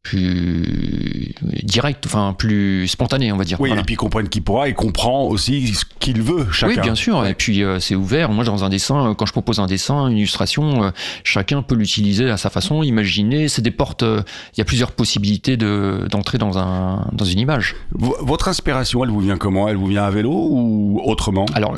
plus 0.04 1.34
directe, 1.64 2.06
enfin 2.06 2.36
plus 2.38 2.88
spontanée, 2.88 3.32
on 3.32 3.38
va 3.38 3.44
dire. 3.46 3.60
Oui, 3.60 3.70
Voilà. 3.70 3.82
et 3.82 3.86
puis 3.86 3.96
comprenne 3.96 4.30
qui 4.30 4.42
pourra 4.42 4.68
et 4.70 4.74
comprend 4.74 5.24
aussi 5.26 5.68
ce 5.74 5.86
qu'il 6.00 6.22
veut, 6.22 6.48
chacun. 6.52 6.74
Oui, 6.76 6.80
bien 6.82 6.96
sûr. 6.96 7.26
Et 7.26 7.34
puis 7.34 7.64
euh, 7.64 7.80
c'est 7.80 7.96
ouvert. 7.96 8.30
Moi, 8.30 8.44
dans 8.44 8.64
un 8.64 8.70
dessin, 8.70 9.10
euh, 9.10 9.14
quand 9.14 9.26
je 9.26 9.32
propose 9.32 9.60
un 9.60 9.66
dessin, 9.66 10.08
une 10.10 10.18
illustration, 10.18 10.84
euh, 10.84 10.90
chacun 11.24 11.62
peut 11.62 11.76
l'utiliser 11.76 12.30
à 12.30 12.38
sa 12.38 12.50
façon, 12.50 12.84
imaginer. 12.84 13.48
C'est 13.48 13.62
des 13.62 13.72
portes. 13.72 14.04
euh, 14.04 14.22
Il 14.56 14.60
y 14.60 14.62
a 14.62 14.66
plusieurs 14.66 14.92
possibilités 14.92 15.58
de 15.58 16.06
d'entrer 16.12 16.38
dans 16.38 16.58
un 16.58 17.08
dans 17.14 17.26
une 17.26 17.40
image. 17.40 17.76
V- 17.98 18.10
Votre 18.22 18.50
inspiration, 18.50 19.04
elle 19.04 19.10
vous 19.10 19.22
vient 19.22 19.38
comment? 19.38 19.68
Elle 19.70 19.78
vous 19.78 19.88
vient 19.88 20.04
à 20.04 20.12
vélo 20.12 20.32
ou 20.34 21.02
autrement? 21.06 21.46
Alors. 21.54 21.76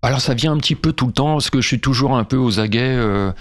Alors 0.00 0.20
ça 0.20 0.34
vient 0.34 0.52
un 0.52 0.58
petit 0.58 0.76
peu 0.76 0.92
tout 0.92 1.06
le 1.06 1.12
temps 1.12 1.32
parce 1.32 1.50
que 1.50 1.60
je 1.60 1.66
suis 1.66 1.80
toujours 1.80 2.16
un 2.16 2.22
peu 2.22 2.36
aux 2.36 2.60
aguets 2.60 2.94
euh, 2.96 3.32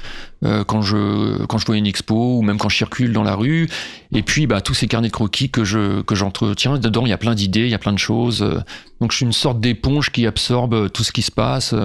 euh, 0.44 0.64
quand 0.64 0.82
je 0.82 1.46
quand 1.46 1.60
je 1.60 1.66
vois 1.68 1.78
une 1.78 1.86
expo 1.86 2.40
ou 2.40 2.42
même 2.42 2.58
quand 2.58 2.68
je 2.68 2.78
circule 2.78 3.14
dans 3.14 3.22
la 3.22 3.36
rue. 3.36 3.70
Et 4.12 4.24
puis 4.24 4.48
bah 4.48 4.60
tous 4.60 4.74
ces 4.74 4.88
carnets 4.88 5.10
de 5.10 5.14
croquis 5.14 5.52
que 5.52 5.64
je 5.64 6.02
que 6.02 6.16
j'entretiens 6.16 6.80
dedans 6.80 7.06
il 7.06 7.10
y 7.10 7.14
a 7.14 7.18
plein 7.20 7.36
d'idées 7.36 7.66
il 7.66 7.70
y 7.70 7.76
a 7.76 7.80
plein 7.80 7.94
de 7.94 8.00
choses 8.00 8.42
euh, 8.42 8.60
donc 9.02 9.12
je 9.12 9.18
suis 9.18 9.26
une 9.26 9.34
sorte 9.34 9.60
d'éponge 9.60 10.12
qui 10.12 10.26
absorbe 10.26 10.92
tout 10.92 11.04
ce 11.04 11.12
qui 11.12 11.22
se 11.22 11.32
passe 11.32 11.76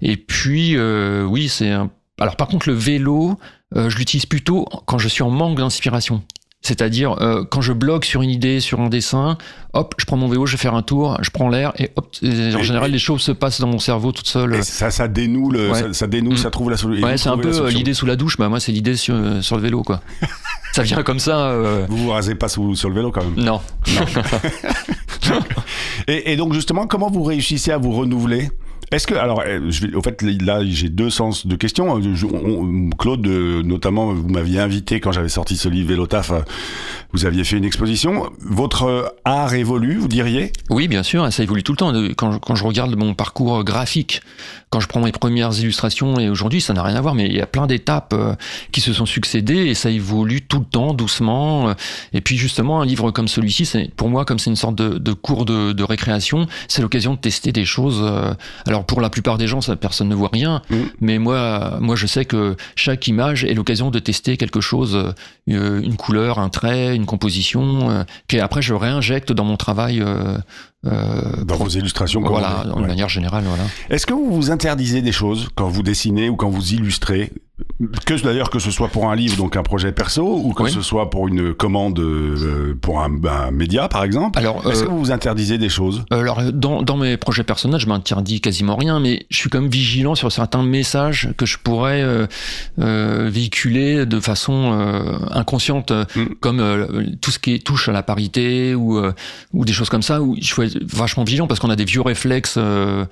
et 0.00 0.16
puis 0.16 0.78
oui 0.78 1.48
c'est 1.48 1.72
un... 1.72 1.90
alors 2.20 2.36
par 2.36 2.46
contre 2.46 2.68
le 2.68 2.74
vélo 2.74 3.36
je 3.74 3.96
l'utilise 3.96 4.26
plutôt 4.26 4.66
quand 4.86 4.98
je 4.98 5.08
suis 5.08 5.24
en 5.24 5.30
manque 5.30 5.58
d'inspiration 5.58 6.22
c'est-à-dire 6.66 7.16
euh, 7.22 7.44
quand 7.48 7.60
je 7.60 7.72
bloque 7.72 8.04
sur 8.04 8.22
une 8.22 8.30
idée, 8.30 8.58
sur 8.60 8.80
un 8.80 8.88
dessin, 8.88 9.38
hop, 9.72 9.94
je 9.98 10.04
prends 10.04 10.16
mon 10.16 10.26
vélo, 10.28 10.46
je 10.46 10.52
vais 10.52 10.58
faire 10.58 10.74
un 10.74 10.82
tour, 10.82 11.16
je 11.22 11.30
prends 11.30 11.48
l'air 11.48 11.72
et 11.78 11.90
hop, 11.96 12.08
et 12.22 12.54
en 12.54 12.58
Et- 12.58 12.62
général 12.64 12.90
et- 12.90 12.92
les 12.92 12.98
choses 12.98 13.20
se 13.22 13.30
passent 13.32 13.60
dans 13.60 13.68
mon 13.68 13.78
cerveau 13.78 14.10
toutes 14.12 14.26
seules. 14.26 14.56
Et 14.56 14.62
ça, 14.62 14.90
ça 14.90 15.06
dénoue, 15.06 15.50
le, 15.50 15.70
Ouais. 15.70 15.80
ça, 15.80 15.92
ça 15.92 16.06
dénoue, 16.06 16.32
Mm. 16.32 16.36
ça 16.38 16.50
trouve 16.50 16.70
la 16.70 16.76
solution. 16.76 17.06
Ouais, 17.06 17.16
c'est 17.16 17.28
un 17.28 17.38
peu 17.38 17.54
euh, 17.54 17.70
l'idée 17.70 17.94
sous 17.94 18.06
la 18.06 18.16
douche. 18.16 18.36
Bah 18.36 18.48
moi, 18.48 18.58
c'est 18.60 18.72
l'idée 18.72 18.96
sur, 18.96 19.14
sur 19.42 19.56
le 19.56 19.62
vélo, 19.62 19.82
quoi. 19.82 20.00
ça 20.72 20.82
vient 20.82 21.02
comme 21.04 21.20
ça. 21.20 21.46
euh, 21.50 21.86
Vous 21.88 21.96
vous 21.98 22.10
rasez 22.10 22.34
pas 22.34 22.48
sous- 22.48 22.74
sur 22.74 22.88
le 22.88 22.94
vélo 22.96 23.10
quand 23.12 23.22
même. 23.24 23.44
Non. 23.44 23.60
Et, 26.08 26.32
et 26.32 26.36
donc 26.36 26.52
justement, 26.52 26.86
comment 26.86 27.10
vous 27.10 27.22
réussissez 27.24 27.72
à 27.72 27.78
vous 27.78 27.92
renouveler? 27.92 28.48
Est-ce 28.92 29.06
que 29.08 29.14
alors, 29.14 29.42
euh, 29.44 29.60
je 29.68 29.86
vais, 29.86 29.94
au 29.96 30.00
fait, 30.02 30.22
là, 30.22 30.60
j'ai 30.64 30.88
deux 30.88 31.10
sens 31.10 31.46
de 31.46 31.56
questions. 31.56 31.90
On- 31.92 32.90
Claude, 32.96 33.26
euh, 33.26 33.62
notamment, 33.62 34.12
vous 34.14 34.28
m'aviez 34.28 34.60
invité 34.60 35.00
quand 35.00 35.10
j'avais 35.10 35.28
sorti 35.28 35.56
ce 35.56 35.68
livre 35.68 35.88
Vélotaf. 35.88 36.30
euh, 36.30 36.40
Vous 37.12 37.24
aviez 37.26 37.44
fait 37.44 37.56
une 37.56 37.64
exposition. 37.64 38.30
Votre 38.40 39.14
art 39.24 39.54
évolue, 39.54 39.96
vous 39.96 40.08
diriez? 40.08 40.52
Oui, 40.70 40.86
bien 40.86 41.02
sûr, 41.02 41.32
ça 41.32 41.42
évolue 41.42 41.62
tout 41.62 41.72
le 41.72 41.76
temps. 41.78 41.92
Quand 42.16 42.32
je, 42.32 42.38
quand 42.38 42.54
je 42.54 42.64
regarde 42.64 42.94
mon 42.96 43.14
parcours 43.14 43.64
graphique, 43.64 44.20
quand 44.70 44.80
je 44.80 44.86
prends 44.88 45.00
mes 45.00 45.12
premières 45.12 45.52
illustrations 45.58 46.18
et 46.20 46.28
aujourd'hui, 46.28 46.60
ça 46.60 46.72
n'a 46.74 46.82
rien 46.82 46.96
à 46.96 47.00
voir, 47.00 47.14
mais 47.14 47.26
il 47.26 47.34
y 47.36 47.40
a 47.40 47.46
plein 47.46 47.66
d'étapes 47.66 48.14
qui 48.72 48.80
se 48.80 48.92
sont 48.92 49.06
succédées 49.06 49.66
et 49.66 49.74
ça 49.74 49.90
évolue 49.90 50.42
tout 50.42 50.58
le 50.58 50.64
temps, 50.64 50.92
doucement. 50.94 51.74
Et 52.12 52.20
puis 52.20 52.36
justement, 52.36 52.82
un 52.82 52.84
livre 52.86 53.10
comme 53.12 53.28
celui-ci, 53.28 53.64
c'est 53.66 53.90
pour 53.96 54.08
moi 54.10 54.24
comme 54.24 54.38
c'est 54.38 54.50
une 54.50 54.56
sorte 54.56 54.74
de, 54.76 55.12
cours 55.12 55.44
de, 55.44 55.72
de 55.72 55.82
récréation, 55.84 56.46
c'est 56.68 56.82
l'occasion 56.82 57.14
de 57.14 57.18
tester 57.18 57.50
des 57.52 57.64
choses. 57.64 58.00
euh. 58.02 58.34
Alors 58.76 58.84
pour 58.84 59.00
la 59.00 59.08
plupart 59.08 59.38
des 59.38 59.46
gens, 59.46 59.62
ça, 59.62 59.74
personne 59.74 60.10
ne 60.10 60.14
voit 60.14 60.28
rien, 60.30 60.60
Mm. 60.68 60.74
mais 61.00 61.18
moi, 61.18 61.78
moi, 61.80 61.96
je 61.96 62.06
sais 62.06 62.26
que 62.26 62.56
chaque 62.74 63.08
image 63.08 63.42
est 63.44 63.54
l'occasion 63.54 63.90
de 63.90 63.98
tester 63.98 64.36
quelque 64.36 64.60
chose, 64.60 65.14
euh, 65.48 65.80
une 65.80 65.96
couleur, 65.96 66.38
un 66.38 66.50
trait, 66.50 66.94
une 66.94 67.06
composition, 67.06 67.90
euh, 67.90 68.04
que 68.28 68.36
après 68.36 68.60
je 68.60 68.74
réinjecte 68.74 69.32
dans 69.32 69.44
mon 69.44 69.56
travail. 69.56 70.04
Euh, 70.84 71.42
dans 71.44 71.56
vos 71.56 71.68
illustrations 71.68 72.20
voilà, 72.20 72.64
de 72.66 72.72
Ouais. 72.72 72.86
manière 72.86 73.08
générale, 73.08 73.44
voilà. 73.46 73.64
Est-ce 73.90 74.06
que 74.06 74.12
vous 74.14 74.30
vous 74.30 74.50
interdisez 74.50 75.02
des 75.02 75.12
choses 75.12 75.48
quand 75.54 75.68
vous 75.68 75.82
dessinez 75.82 76.28
ou 76.28 76.36
quand 76.36 76.50
vous 76.50 76.74
illustrez? 76.74 77.32
Que 78.04 78.22
d'ailleurs 78.22 78.50
que 78.50 78.58
ce 78.58 78.70
soit 78.70 78.88
pour 78.88 79.10
un 79.10 79.16
livre 79.16 79.36
donc 79.38 79.56
un 79.56 79.62
projet 79.62 79.90
perso 79.90 80.40
ou 80.44 80.52
que 80.52 80.64
Oui. 80.64 80.70
ce 80.70 80.82
soit 80.82 81.08
pour 81.08 81.26
une 81.26 81.54
commande 81.54 81.98
euh, 81.98 82.74
pour 82.82 83.00
un, 83.00 83.10
un 83.24 83.50
média 83.50 83.88
par 83.88 84.04
exemple? 84.04 84.38
Alors, 84.38 84.70
est-ce 84.70 84.82
euh, 84.82 84.86
que 84.86 84.90
vous 84.90 84.98
vous 84.98 85.10
interdisez 85.10 85.56
des 85.56 85.70
choses? 85.70 86.04
Alors, 86.10 86.42
dans, 86.52 86.82
dans 86.82 86.98
mes 86.98 87.16
projets 87.16 87.44
personnels, 87.44 87.80
je 87.80 87.86
m'interdis 87.86 88.42
quasiment 88.42 88.76
rien, 88.76 89.00
mais 89.00 89.24
je 89.30 89.38
suis 89.38 89.48
quand 89.48 89.60
même 89.62 89.70
vigilant 89.70 90.14
sur 90.14 90.30
certains 90.32 90.62
messages 90.62 91.30
que 91.38 91.46
je 91.46 91.56
pourrais 91.56 92.02
euh, 92.02 93.28
véhiculer 93.30 94.04
de 94.04 94.20
façon 94.20 94.72
inconsciente, 95.30 95.90
euh, 95.92 96.04
Mm. 96.14 96.24
comme 96.40 97.16
tout 97.22 97.30
ce 97.30 97.38
qui 97.38 97.58
touche 97.60 97.88
à 97.88 97.92
la 97.92 98.02
parité 98.02 98.74
ou, 98.74 99.00
ou 99.54 99.64
des 99.64 99.72
choses 99.72 99.88
comme 99.88 100.02
ça, 100.02 100.20
où 100.22 100.36
je 100.40 100.75
vachement 100.84 101.24
vigilant 101.24 101.46
parce 101.46 101.60
qu'on 101.60 101.70
a 101.70 101.76
des 101.76 101.84
vieux 101.84 102.00
réflexes 102.02 102.56
euh, 102.58 103.04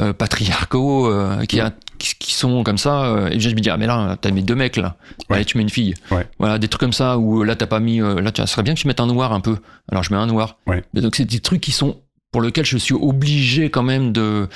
euh, 0.00 0.12
patriarcaux 0.12 1.06
euh, 1.06 1.44
qui, 1.46 1.60
a- 1.60 1.72
qui, 1.98 2.14
qui 2.18 2.32
sont 2.34 2.62
comme 2.62 2.78
ça. 2.78 3.28
et 3.30 3.40
je 3.40 3.48
me 3.50 3.54
dis, 3.60 3.70
ah 3.70 3.76
mais 3.76 3.86
là, 3.86 4.16
t'as 4.20 4.30
mis 4.30 4.42
deux 4.42 4.54
mecs 4.54 4.76
là, 4.76 4.96
Ouais. 5.30 5.36
Allez, 5.36 5.44
tu 5.44 5.56
mets 5.56 5.62
une 5.62 5.70
fille. 5.70 5.94
Ouais. 6.10 6.26
Voilà, 6.38 6.58
des 6.58 6.68
trucs 6.68 6.80
comme 6.80 6.92
ça, 6.92 7.16
où 7.18 7.42
là, 7.42 7.56
t'as 7.56 7.66
pas 7.66 7.80
mis... 7.80 7.98
là, 7.98 8.30
ça 8.36 8.46
serait 8.46 8.62
bien 8.62 8.74
que 8.74 8.80
tu 8.80 8.86
mettes 8.86 9.00
un 9.00 9.06
noir 9.06 9.32
un 9.32 9.40
peu. 9.40 9.56
Alors, 9.90 10.02
je 10.02 10.12
mets 10.12 10.18
un 10.20 10.26
noir. 10.26 10.58
Ouais. 10.66 10.84
Donc, 10.94 11.16
c'est 11.16 11.24
des 11.24 11.40
trucs 11.40 11.60
qui 11.60 11.72
sont 11.72 11.96
pour 12.32 12.40
lequel 12.42 12.66
je 12.66 12.76
suis 12.76 12.94
obligé 12.94 13.70
quand 13.70 13.82
même 13.82 14.12
de 14.12 14.48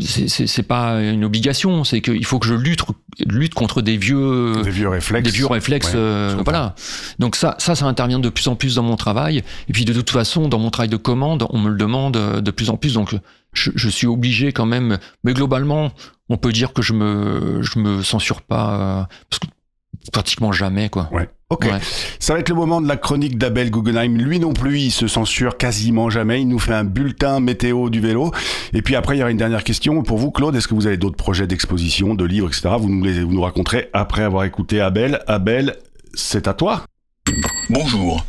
c'est- 0.00 0.62
pas 0.62 1.00
une 1.02 1.24
obligation, 1.24 1.84
c'est 1.84 2.00
qu'il 2.00 2.24
faut 2.24 2.38
que 2.38 2.46
je 2.46 2.54
lutte, 2.54 2.80
lutte 3.26 3.54
contre 3.54 3.80
des 3.80 3.96
vieux, 3.96 4.60
Des 4.62 4.70
vieux 4.70 4.88
réflexes. 4.88 5.24
des 5.24 5.30
vieux 5.36 5.46
réflexes. 5.46 5.88
Ouais, 5.92 5.96
euh, 5.96 6.36
voilà. 6.44 6.74
Donc 7.18 7.36
ça, 7.36 7.54
ça, 7.58 7.74
ça 7.74 7.86
intervient 7.86 8.18
de 8.18 8.28
plus 8.28 8.48
en 8.48 8.56
plus 8.56 8.74
dans 8.74 8.82
mon 8.82 8.96
travail. 8.96 9.42
Et 9.68 9.72
puis 9.72 9.84
de 9.84 9.92
toute 9.92 10.10
façon, 10.10 10.48
dans 10.48 10.58
mon 10.58 10.70
travail 10.70 10.88
de 10.88 10.96
commande, 10.96 11.46
on 11.50 11.58
me 11.58 11.70
le 11.70 11.76
demande 11.76 12.16
euh, 12.16 12.40
de 12.40 12.50
plus 12.50 12.70
en 12.70 12.76
plus. 12.76 12.94
Donc 12.94 13.14
je, 13.52 13.70
je 13.74 13.88
suis 13.88 14.06
obligé 14.06 14.52
quand 14.52 14.66
même. 14.66 14.98
Mais 15.24 15.32
globalement, 15.32 15.92
on 16.28 16.36
peut 16.36 16.52
dire 16.52 16.72
que 16.72 16.82
je 16.82 16.92
me, 16.92 17.62
je 17.62 17.78
me 17.78 18.02
censure 18.02 18.42
pas 18.42 18.74
euh, 18.74 19.04
parce 19.30 19.38
que 19.40 19.46
pratiquement 20.10 20.52
jamais 20.52 20.88
quoi. 20.88 21.08
Ouais. 21.12 21.28
Ok. 21.50 21.64
Ouais. 21.64 21.78
Ça 22.18 22.34
va 22.34 22.40
être 22.40 22.50
le 22.50 22.54
moment 22.54 22.80
de 22.82 22.88
la 22.88 22.98
chronique 22.98 23.38
d'Abel 23.38 23.70
Guggenheim. 23.70 24.18
Lui 24.18 24.38
non 24.38 24.52
plus, 24.52 24.80
il 24.80 24.90
se 24.90 25.06
censure 25.06 25.56
quasiment 25.56 26.10
jamais. 26.10 26.42
Il 26.42 26.48
nous 26.48 26.58
fait 26.58 26.74
un 26.74 26.84
bulletin 26.84 27.40
météo 27.40 27.88
du 27.88 28.00
vélo. 28.00 28.32
Et 28.74 28.82
puis 28.82 28.96
après, 28.96 29.16
il 29.16 29.20
y 29.20 29.22
aura 29.22 29.30
une 29.30 29.38
dernière 29.38 29.64
question. 29.64 30.02
Pour 30.02 30.18
vous, 30.18 30.30
Claude, 30.30 30.54
est-ce 30.56 30.68
que 30.68 30.74
vous 30.74 30.86
avez 30.86 30.98
d'autres 30.98 31.16
projets 31.16 31.46
d'exposition, 31.46 32.14
de 32.14 32.24
livres, 32.26 32.48
etc. 32.48 32.68
Vous 32.78 32.90
nous, 32.90 33.02
les, 33.02 33.22
vous 33.22 33.32
nous 33.32 33.40
raconterez 33.40 33.88
après 33.94 34.22
avoir 34.22 34.44
écouté 34.44 34.82
Abel. 34.82 35.20
Abel, 35.26 35.76
c'est 36.12 36.48
à 36.48 36.52
toi. 36.52 36.84
Bonjour. 37.70 38.24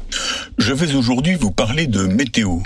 Je 0.57 0.73
vais 0.73 0.93
aujourd'hui 0.95 1.35
vous 1.35 1.51
parler 1.51 1.87
de 1.87 2.03
météo. 2.03 2.59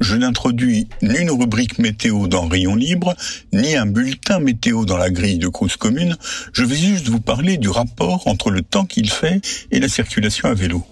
Je 0.00 0.16
n'introduis 0.16 0.88
ni 1.02 1.18
une 1.18 1.30
rubrique 1.30 1.78
météo 1.78 2.26
dans 2.26 2.46
Rayon 2.46 2.74
Libre, 2.74 3.14
ni 3.52 3.76
un 3.76 3.86
bulletin 3.86 4.38
météo 4.38 4.84
dans 4.84 4.96
la 4.96 5.10
grille 5.10 5.38
de 5.38 5.48
cause 5.48 5.76
commune. 5.76 6.16
Je 6.52 6.64
vais 6.64 6.76
juste 6.76 7.08
vous 7.08 7.20
parler 7.20 7.56
du 7.56 7.68
rapport 7.68 8.26
entre 8.26 8.50
le 8.50 8.62
temps 8.62 8.84
qu'il 8.84 9.10
fait 9.10 9.40
et 9.70 9.80
la 9.80 9.88
circulation 9.88 10.48
à 10.48 10.54
vélo. 10.54 10.84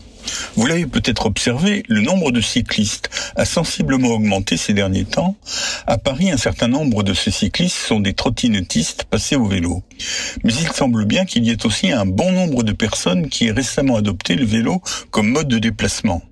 Vous 0.57 0.67
l'avez 0.67 0.87
peut-être 0.87 1.27
observé, 1.27 1.83
le 1.89 2.01
nombre 2.01 2.33
de 2.33 2.41
cyclistes 2.41 3.11
a 3.37 3.45
sensiblement 3.45 4.09
augmenté 4.09 4.57
ces 4.57 4.73
derniers 4.73 5.05
temps. 5.05 5.37
À 5.87 5.99
Paris, 5.99 6.31
un 6.31 6.37
certain 6.37 6.69
nombre 6.69 7.03
de 7.03 7.15
ces 7.15 7.31
cyclistes 7.31 7.77
sont 7.77 8.01
des 8.01 8.15
trottinettistes 8.15 9.05
passés 9.05 9.37
au 9.37 9.47
vélo. 9.47 9.83
Mais 10.45 10.53
il 10.53 10.69
semble 10.69 11.05
bien 11.05 11.25
qu'il 11.25 11.45
y 11.45 11.51
ait 11.51 11.67
aussi 11.67 11.93
un 11.93 12.07
bon 12.07 12.33
nombre 12.33 12.63
de 12.63 12.73
personnes 12.73 13.29
qui 13.29 13.47
aient 13.47 13.53
récemment 13.53 13.97
adopté 13.97 14.35
le 14.35 14.45
vélo 14.45 14.83
comme 15.11 15.29
mode 15.29 15.49
de 15.49 15.59
déplacement. 15.59 16.23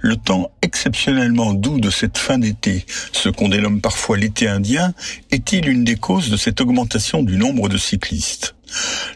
Le 0.00 0.16
temps 0.16 0.50
exceptionnellement 0.62 1.54
doux 1.54 1.80
de 1.80 1.90
cette 1.90 2.18
fin 2.18 2.38
d'été, 2.38 2.86
ce 3.12 3.28
qu'on 3.28 3.48
dénomme 3.48 3.80
parfois 3.80 4.16
l'été 4.16 4.48
indien, 4.48 4.94
est-il 5.30 5.68
une 5.68 5.84
des 5.84 5.96
causes 5.96 6.30
de 6.30 6.36
cette 6.36 6.60
augmentation 6.60 7.22
du 7.22 7.36
nombre 7.36 7.68
de 7.68 7.78
cyclistes? 7.78 8.55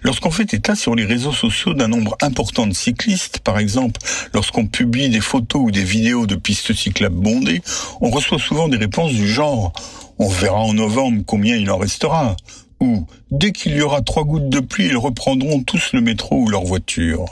Lorsqu'on 0.03 0.31
fait 0.31 0.55
état 0.55 0.75
sur 0.75 0.95
les 0.95 1.05
réseaux 1.05 1.33
sociaux 1.33 1.75
d'un 1.75 1.89
nombre 1.89 2.17
important 2.23 2.67
de 2.67 2.73
cyclistes, 2.73 3.41
par 3.41 3.59
exemple 3.59 4.01
lorsqu'on 4.33 4.67
publie 4.67 5.09
des 5.09 5.21
photos 5.21 5.63
ou 5.65 5.71
des 5.71 5.85
vidéos 5.85 6.27
de 6.27 6.37
pistes 6.37 6.73
cyclables 6.73 7.17
bondées, 7.17 7.63
on 8.01 8.11
reçoit 8.11 8.39
souvent 8.39 8.69
des 8.69 8.77
réponses 8.77 9.13
du 9.13 9.29
genre⁇ 9.29 9.73
On 10.19 10.29
verra 10.29 10.61
en 10.61 10.75
novembre 10.75 11.23
combien 11.27 11.57
il 11.57 11.71
en 11.71 11.79
restera⁇ 11.79 12.33
ou 12.81 13.07
dès 13.31 13.53
qu'il 13.53 13.77
y 13.77 13.83
aura 13.83 14.01
trois 14.01 14.25
gouttes 14.25 14.49
de 14.49 14.61
pluie, 14.61 14.87
ils 14.87 14.97
reprendront 14.97 15.63
tous 15.63 15.93
le 15.93 16.01
métro 16.01 16.37
ou 16.37 16.49
leur 16.49 16.65
voiture. 16.65 17.27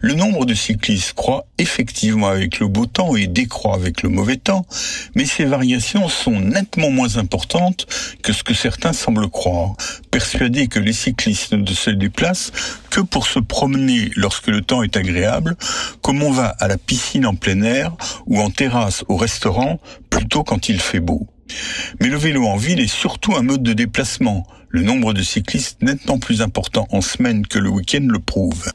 Le 0.00 0.14
nombre 0.14 0.44
de 0.44 0.52
cyclistes 0.52 1.14
croît 1.14 1.46
effectivement 1.56 2.28
avec 2.28 2.60
le 2.60 2.68
beau 2.68 2.84
temps 2.84 3.16
et 3.16 3.26
décroît 3.26 3.74
avec 3.74 4.02
le 4.02 4.10
mauvais 4.10 4.36
temps, 4.36 4.66
mais 5.14 5.24
ces 5.24 5.46
variations 5.46 6.08
sont 6.08 6.38
nettement 6.38 6.90
moins 6.90 7.16
importantes 7.16 7.86
que 8.22 8.32
ce 8.32 8.42
que 8.42 8.52
certains 8.52 8.92
semblent 8.92 9.30
croire, 9.30 9.74
persuadés 10.10 10.68
que 10.68 10.78
les 10.78 10.92
cyclistes 10.92 11.54
ne 11.54 11.66
se 11.66 11.90
déplacent 11.90 12.52
que 12.90 13.00
pour 13.00 13.26
se 13.26 13.38
promener 13.38 14.10
lorsque 14.16 14.48
le 14.48 14.60
temps 14.60 14.82
est 14.82 14.96
agréable, 14.96 15.56
comme 16.02 16.22
on 16.22 16.30
va 16.30 16.48
à 16.60 16.68
la 16.68 16.76
piscine 16.76 17.26
en 17.26 17.34
plein 17.34 17.62
air 17.62 17.96
ou 18.26 18.40
en 18.40 18.50
terrasse 18.50 19.04
au 19.08 19.16
restaurant, 19.16 19.80
plutôt 20.10 20.44
quand 20.44 20.68
il 20.68 20.80
fait 20.80 21.00
beau. 21.00 21.26
Mais 22.00 22.08
le 22.08 22.16
vélo 22.16 22.46
en 22.46 22.56
ville 22.56 22.80
est 22.80 22.86
surtout 22.86 23.34
un 23.36 23.42
mode 23.42 23.62
de 23.62 23.72
déplacement, 23.72 24.46
le 24.74 24.82
nombre 24.82 25.12
de 25.12 25.22
cyclistes 25.22 25.80
nettement 25.82 26.18
plus 26.18 26.42
important 26.42 26.88
en 26.90 27.00
semaine 27.00 27.46
que 27.46 27.60
le 27.60 27.70
week-end 27.70 28.08
le 28.10 28.18
prouve. 28.18 28.72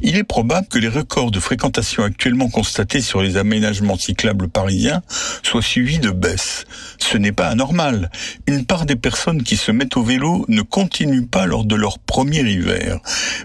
Il 0.00 0.16
est 0.16 0.24
probable 0.24 0.68
que 0.68 0.78
les 0.78 0.88
records 0.88 1.30
de 1.30 1.40
fréquentation 1.40 2.04
actuellement 2.04 2.48
constatés 2.48 3.00
sur 3.00 3.22
les 3.22 3.36
aménagements 3.36 3.96
cyclables 3.96 4.48
parisiens 4.48 5.02
soient 5.42 5.62
suivis 5.62 5.98
de 5.98 6.10
baisse. 6.10 6.64
Ce 6.98 7.16
n'est 7.16 7.32
pas 7.32 7.48
anormal. 7.48 8.10
Une 8.46 8.64
part 8.64 8.86
des 8.86 8.96
personnes 8.96 9.42
qui 9.42 9.56
se 9.56 9.72
mettent 9.72 9.96
au 9.96 10.02
vélo 10.02 10.44
ne 10.48 10.62
continuent 10.62 11.26
pas 11.26 11.46
lors 11.46 11.64
de 11.64 11.74
leur 11.74 11.98
premier 11.98 12.40
hiver. 12.40 12.98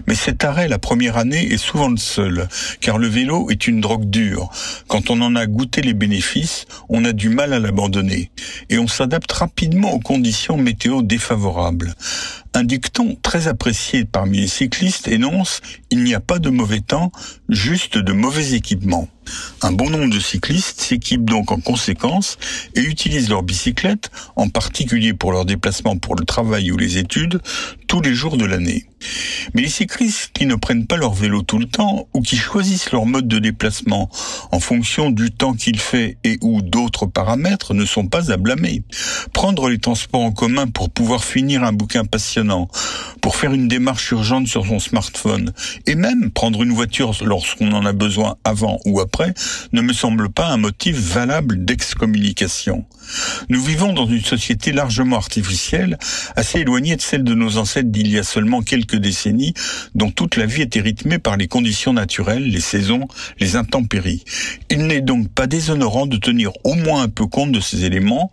Mais 0.06 0.14
cet 0.14 0.44
arrêt 0.44 0.68
la 0.68 0.78
première 0.78 1.16
année 1.16 1.52
est 1.52 1.56
souvent 1.56 1.88
le 1.88 1.96
seul, 1.96 2.48
car 2.80 2.98
le 2.98 3.08
vélo 3.08 3.50
est 3.50 3.66
une 3.66 3.80
drogue 3.80 4.08
dure. 4.08 4.50
Quand 4.88 5.10
on 5.10 5.20
en 5.20 5.36
a 5.36 5.46
goûté 5.46 5.82
les 5.82 5.94
bénéfices, 5.94 6.66
on 6.88 7.04
a 7.04 7.12
du 7.12 7.28
mal 7.28 7.52
à 7.52 7.58
l'abandonner. 7.58 8.30
Et 8.70 8.78
on 8.78 8.88
s'adapte 8.88 9.32
rapidement 9.32 9.92
aux 9.92 10.00
conditions 10.00 10.56
météo 10.56 11.02
défavorables. 11.02 11.94
Un 12.56 12.64
dicton 12.64 13.18
très 13.20 13.48
apprécié 13.48 14.06
parmi 14.06 14.38
les 14.38 14.46
cyclistes 14.46 15.08
énonce 15.08 15.60
Il 15.90 16.02
n'y 16.04 16.14
a 16.14 16.20
pas 16.20 16.38
de 16.38 16.48
mauvais 16.48 16.80
temps, 16.80 17.12
juste 17.50 17.98
de 17.98 18.14
mauvais 18.14 18.54
équipements. 18.54 19.10
Un 19.62 19.72
bon 19.72 19.90
nombre 19.90 20.12
de 20.12 20.20
cyclistes 20.20 20.80
s'équipent 20.80 21.28
donc 21.28 21.50
en 21.50 21.60
conséquence 21.60 22.38
et 22.74 22.80
utilisent 22.80 23.28
leur 23.28 23.42
bicyclette, 23.42 24.10
en 24.36 24.48
particulier 24.48 25.14
pour 25.14 25.32
leurs 25.32 25.44
déplacements 25.44 25.96
pour 25.96 26.14
le 26.14 26.24
travail 26.24 26.70
ou 26.70 26.76
les 26.76 26.98
études, 26.98 27.40
tous 27.88 28.00
les 28.00 28.14
jours 28.14 28.36
de 28.36 28.44
l'année. 28.44 28.86
Mais 29.54 29.62
les 29.62 29.68
cyclistes 29.68 30.30
qui 30.32 30.46
ne 30.46 30.54
prennent 30.54 30.86
pas 30.86 30.96
leur 30.96 31.12
vélo 31.12 31.42
tout 31.42 31.58
le 31.58 31.66
temps 31.66 32.08
ou 32.14 32.20
qui 32.20 32.36
choisissent 32.36 32.92
leur 32.92 33.06
mode 33.06 33.28
de 33.28 33.38
déplacement 33.38 34.10
en 34.52 34.60
fonction 34.60 35.10
du 35.10 35.30
temps 35.30 35.54
qu'il 35.54 35.78
fait 35.78 36.16
et 36.24 36.38
ou 36.40 36.62
d'autres 36.62 37.06
paramètres 37.06 37.74
ne 37.74 37.84
sont 37.84 38.08
pas 38.08 38.32
à 38.32 38.36
blâmer. 38.36 38.82
Prendre 39.32 39.68
les 39.68 39.78
transports 39.78 40.22
en 40.22 40.32
commun 40.32 40.66
pour 40.66 40.90
pouvoir 40.90 41.24
finir 41.24 41.62
un 41.62 41.72
bouquin 41.72 42.04
passionnant, 42.04 42.68
pour 43.20 43.36
faire 43.36 43.52
une 43.52 43.68
démarche 43.68 44.10
urgente 44.10 44.48
sur 44.48 44.66
son 44.66 44.78
smartphone 44.78 45.52
et 45.86 45.94
même 45.94 46.30
prendre 46.30 46.62
une 46.62 46.72
voiture 46.72 47.12
lorsqu'on 47.24 47.72
en 47.72 47.86
a 47.86 47.92
besoin 47.92 48.36
avant 48.44 48.78
ou 48.84 49.00
après 49.00 49.15
ne 49.72 49.80
me 49.80 49.92
semble 49.92 50.28
pas 50.28 50.48
un 50.48 50.56
motif 50.56 50.96
valable 50.96 51.64
d'excommunication. 51.64 52.84
Nous 53.48 53.62
vivons 53.62 53.92
dans 53.92 54.06
une 54.06 54.22
société 54.22 54.72
largement 54.72 55.16
artificielle, 55.16 55.98
assez 56.34 56.60
éloignée 56.60 56.96
de 56.96 57.00
celle 57.00 57.22
de 57.22 57.34
nos 57.34 57.56
ancêtres 57.56 57.90
d'il 57.90 58.08
y 58.08 58.18
a 58.18 58.24
seulement 58.24 58.62
quelques 58.62 58.96
décennies, 58.96 59.54
dont 59.94 60.10
toute 60.10 60.36
la 60.36 60.46
vie 60.46 60.62
était 60.62 60.80
rythmée 60.80 61.18
par 61.18 61.36
les 61.36 61.46
conditions 61.46 61.92
naturelles, 61.92 62.48
les 62.48 62.60
saisons, 62.60 63.06
les 63.38 63.56
intempéries. 63.56 64.24
Il 64.70 64.86
n'est 64.86 65.00
donc 65.00 65.28
pas 65.28 65.46
déshonorant 65.46 66.06
de 66.06 66.16
tenir 66.16 66.50
au 66.64 66.74
moins 66.74 67.02
un 67.02 67.08
peu 67.08 67.26
compte 67.26 67.52
de 67.52 67.60
ces 67.60 67.84
éléments, 67.84 68.32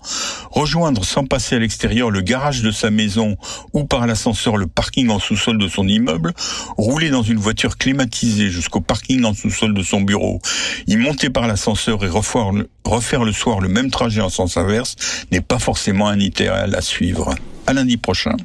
rejoindre 0.49 1.05
sans 1.05 1.25
passer 1.25 1.55
à 1.55 1.59
l'extérieur 1.59 2.09
le 2.09 2.21
garage 2.21 2.61
de 2.61 2.71
sa 2.71 2.89
maison 2.89 3.37
ou 3.73 3.83
par 3.85 4.07
l'ascenseur 4.07 4.57
le 4.57 4.67
parking 4.67 5.09
en 5.09 5.19
sous-sol 5.19 5.57
de 5.57 5.67
son 5.67 5.87
immeuble, 5.87 6.33
rouler 6.77 7.09
dans 7.09 7.23
une 7.23 7.37
voiture 7.37 7.77
climatisée 7.77 8.49
jusqu'au 8.49 8.81
parking 8.81 9.23
en 9.23 9.33
sous-sol 9.33 9.73
de 9.73 9.83
son 9.83 10.01
bureau, 10.01 10.41
y 10.87 10.97
monter 10.97 11.29
par 11.29 11.47
l'ascenseur 11.47 12.03
et 12.03 12.09
refaire 12.09 13.23
le, 13.23 13.31
soir 13.31 13.59
le 13.59 13.69
même 13.69 13.91
trajet 13.91 14.21
en 14.21 14.29
sens 14.29 14.57
inverse 14.57 14.95
n'est 15.31 15.41
pas 15.41 15.59
forcément 15.59 16.07
un 16.07 16.19
idéal 16.19 16.75
à 16.75 16.81
suivre. 16.81 17.35
À 17.65 17.73
lundi 17.73 17.97
prochain. 17.97 18.35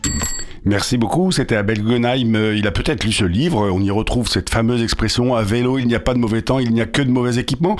Merci 0.64 0.98
beaucoup, 0.98 1.32
c'était 1.32 1.56
Abel 1.56 1.82
Guggenheim. 1.82 2.34
Euh, 2.34 2.56
Il 2.56 2.66
a 2.66 2.70
peut-être 2.70 3.04
lu 3.04 3.12
ce 3.12 3.24
livre. 3.24 3.70
On 3.72 3.80
y 3.80 3.90
retrouve 3.90 4.28
cette 4.28 4.50
fameuse 4.50 4.82
expression 4.82 5.34
à 5.34 5.42
vélo, 5.42 5.78
il 5.78 5.86
n'y 5.86 5.94
a 5.94 6.00
pas 6.00 6.14
de 6.14 6.18
mauvais 6.18 6.42
temps, 6.42 6.58
il 6.58 6.72
n'y 6.72 6.80
a 6.80 6.86
que 6.86 7.02
de 7.02 7.10
mauvais 7.10 7.36
équipements. 7.38 7.76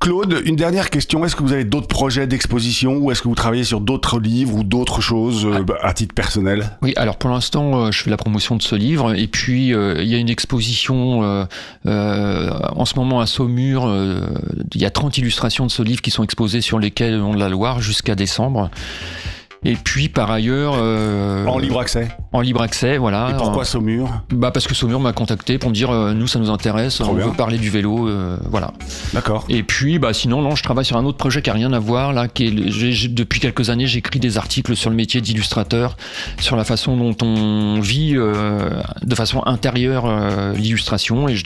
Claude, 0.00 0.40
une 0.46 0.56
dernière 0.56 0.88
question. 0.88 1.26
Est-ce 1.26 1.36
que 1.36 1.42
vous 1.42 1.52
avez 1.52 1.64
d'autres 1.64 1.86
projets 1.86 2.26
d'exposition 2.26 2.96
ou 2.96 3.10
est-ce 3.10 3.20
que 3.20 3.28
vous 3.28 3.34
travaillez 3.34 3.64
sur 3.64 3.82
d'autres 3.82 4.18
livres 4.18 4.56
ou 4.56 4.64
d'autres 4.64 5.02
choses 5.02 5.44
euh, 5.44 5.62
bah, 5.62 5.76
à 5.82 5.92
titre 5.92 6.14
personnel? 6.14 6.70
Oui, 6.80 6.94
alors 6.96 7.18
pour 7.18 7.28
l'instant, 7.28 7.84
euh, 7.84 7.90
je 7.90 8.02
fais 8.02 8.08
la 8.08 8.16
promotion 8.16 8.56
de 8.56 8.62
ce 8.62 8.74
livre. 8.74 9.14
Et 9.14 9.26
puis, 9.26 9.74
euh, 9.74 10.02
il 10.02 10.08
y 10.08 10.14
a 10.14 10.18
une 10.18 10.30
exposition 10.30 11.22
euh, 11.22 11.44
euh, 11.84 12.50
en 12.74 12.86
ce 12.86 12.94
moment 12.94 13.20
à 13.20 13.26
Saumur. 13.26 13.94
Il 14.74 14.80
y 14.80 14.86
a 14.86 14.90
30 14.90 15.18
illustrations 15.18 15.66
de 15.66 15.70
ce 15.70 15.82
livre 15.82 16.00
qui 16.00 16.10
sont 16.10 16.24
exposées 16.24 16.62
sur 16.62 16.78
lesquelles 16.78 17.20
on 17.20 17.34
de 17.34 17.38
la 17.38 17.50
Loire 17.50 17.82
jusqu'à 17.82 18.14
décembre. 18.14 18.70
Et 19.62 19.74
puis, 19.74 20.08
par 20.08 20.30
ailleurs... 20.30 20.72
euh, 20.78 21.44
En 21.44 21.58
libre 21.58 21.80
accès. 21.80 22.08
En 22.32 22.40
libre 22.40 22.62
accès, 22.62 22.96
voilà. 22.96 23.28
Et 23.30 23.36
pourquoi 23.36 23.66
Saumur 23.66 24.08
bah 24.32 24.50
Parce 24.52 24.66
que 24.66 24.74
Saumur 24.74 25.00
m'a 25.00 25.12
contacté 25.12 25.58
pour 25.58 25.68
me 25.68 25.74
dire, 25.74 25.90
euh, 25.90 26.14
nous, 26.14 26.26
ça 26.26 26.38
nous 26.38 26.48
intéresse, 26.48 26.96
Trop 26.96 27.10
on 27.10 27.14
bien. 27.14 27.26
veut 27.26 27.32
parler 27.32 27.58
du 27.58 27.68
vélo, 27.68 28.08
euh, 28.08 28.38
voilà. 28.50 28.72
D'accord. 29.12 29.44
Et 29.50 29.62
puis, 29.62 29.98
bah, 29.98 30.14
sinon, 30.14 30.40
non, 30.40 30.54
je 30.54 30.62
travaille 30.62 30.86
sur 30.86 30.96
un 30.96 31.04
autre 31.04 31.18
projet 31.18 31.42
qui 31.42 31.50
a 31.50 31.52
rien 31.52 31.74
à 31.74 31.78
voir. 31.78 32.14
Là, 32.14 32.26
qui 32.26 32.46
est, 32.46 33.08
depuis 33.14 33.38
quelques 33.38 33.68
années, 33.68 33.86
j'écris 33.86 34.18
des 34.18 34.38
articles 34.38 34.74
sur 34.76 34.88
le 34.88 34.96
métier 34.96 35.20
d'illustrateur, 35.20 35.98
sur 36.38 36.56
la 36.56 36.64
façon 36.64 36.96
dont 36.96 37.16
on 37.22 37.80
vit 37.80 38.14
de 38.14 39.14
façon 39.14 39.42
intérieure 39.44 40.06
l'illustration. 40.54 41.28
Et 41.28 41.36
je, 41.36 41.44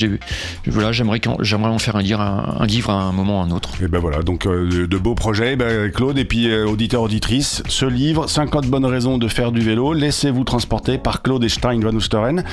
voilà, 0.66 0.92
j'aimerais, 0.92 1.20
j'aimerais 1.40 1.70
en 1.70 1.78
faire 1.78 1.96
un, 1.96 2.02
lire 2.02 2.20
un, 2.20 2.58
un 2.60 2.66
livre 2.66 2.90
à 2.90 3.02
un 3.02 3.12
moment 3.12 3.40
ou 3.40 3.42
à 3.42 3.46
un 3.46 3.50
autre. 3.50 3.70
Et 3.82 3.88
ben 3.88 3.98
voilà, 3.98 4.22
donc 4.22 4.46
de, 4.46 4.86
de 4.86 4.98
beaux 4.98 5.16
projets, 5.16 5.56
ben, 5.56 5.90
Claude, 5.90 6.16
et 6.16 6.24
puis 6.24 6.54
auditeur, 6.54 7.02
auditrice, 7.02 7.62
ce 7.68 7.86
livre 7.86 8.03
livre 8.04 8.28
50 8.28 8.66
bonnes 8.66 8.84
raisons 8.84 9.16
de 9.16 9.28
faire 9.28 9.50
du 9.50 9.60
vélo. 9.60 9.94
Laissez-vous 9.94 10.44
transporter 10.44 10.98
par 10.98 11.22
Claude 11.22 11.48
Stein 11.48 11.80
van 11.80 11.94
Oosteren. 11.94 12.44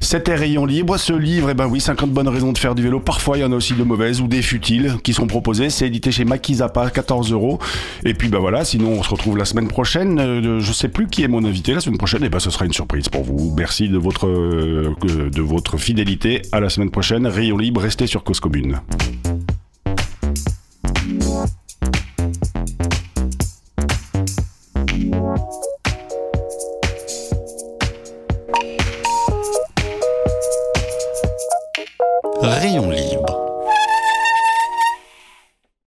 C'était 0.00 0.34
Rayon 0.34 0.66
Libre. 0.66 0.98
Ce 0.98 1.14
livre, 1.14 1.48
eh 1.48 1.54
ben 1.54 1.66
oui, 1.66 1.80
50 1.80 2.10
bonnes 2.10 2.28
raisons 2.28 2.52
de 2.52 2.58
faire 2.58 2.74
du 2.74 2.82
vélo. 2.82 3.00
Parfois, 3.00 3.38
il 3.38 3.40
y 3.40 3.44
en 3.44 3.52
a 3.52 3.56
aussi 3.56 3.72
de 3.72 3.84
mauvaises 3.84 4.20
ou 4.20 4.26
des 4.26 4.42
futiles 4.42 4.96
qui 5.02 5.14
sont 5.14 5.26
proposées. 5.26 5.70
C'est 5.70 5.86
édité 5.86 6.12
chez 6.12 6.26
Makizapa, 6.26 6.90
14 6.90 7.32
euros. 7.32 7.58
Et 8.04 8.12
puis, 8.12 8.28
ben 8.28 8.38
voilà, 8.38 8.66
sinon, 8.66 8.90
on 8.98 9.02
se 9.02 9.08
retrouve 9.08 9.38
la 9.38 9.46
semaine 9.46 9.68
prochaine. 9.68 10.18
Euh, 10.20 10.60
je 10.60 10.72
sais 10.72 10.88
plus 10.88 11.06
qui 11.06 11.22
est 11.22 11.28
mon 11.28 11.42
invité 11.42 11.72
la 11.72 11.80
semaine 11.80 11.96
prochaine. 11.96 12.22
Et 12.24 12.28
ben, 12.28 12.38
ce 12.38 12.50
sera 12.50 12.66
une 12.66 12.74
surprise 12.74 13.08
pour 13.08 13.22
vous. 13.22 13.54
Merci 13.56 13.88
de 13.88 13.96
votre, 13.96 14.26
euh, 14.26 14.94
de 15.02 15.40
votre 15.40 15.78
fidélité. 15.78 16.42
À 16.52 16.60
la 16.60 16.68
semaine 16.68 16.90
prochaine. 16.90 17.26
Rayon 17.26 17.56
Libre, 17.56 17.80
restez 17.80 18.06
sur 18.06 18.24
Cause 18.24 18.40
Commune. 18.40 18.78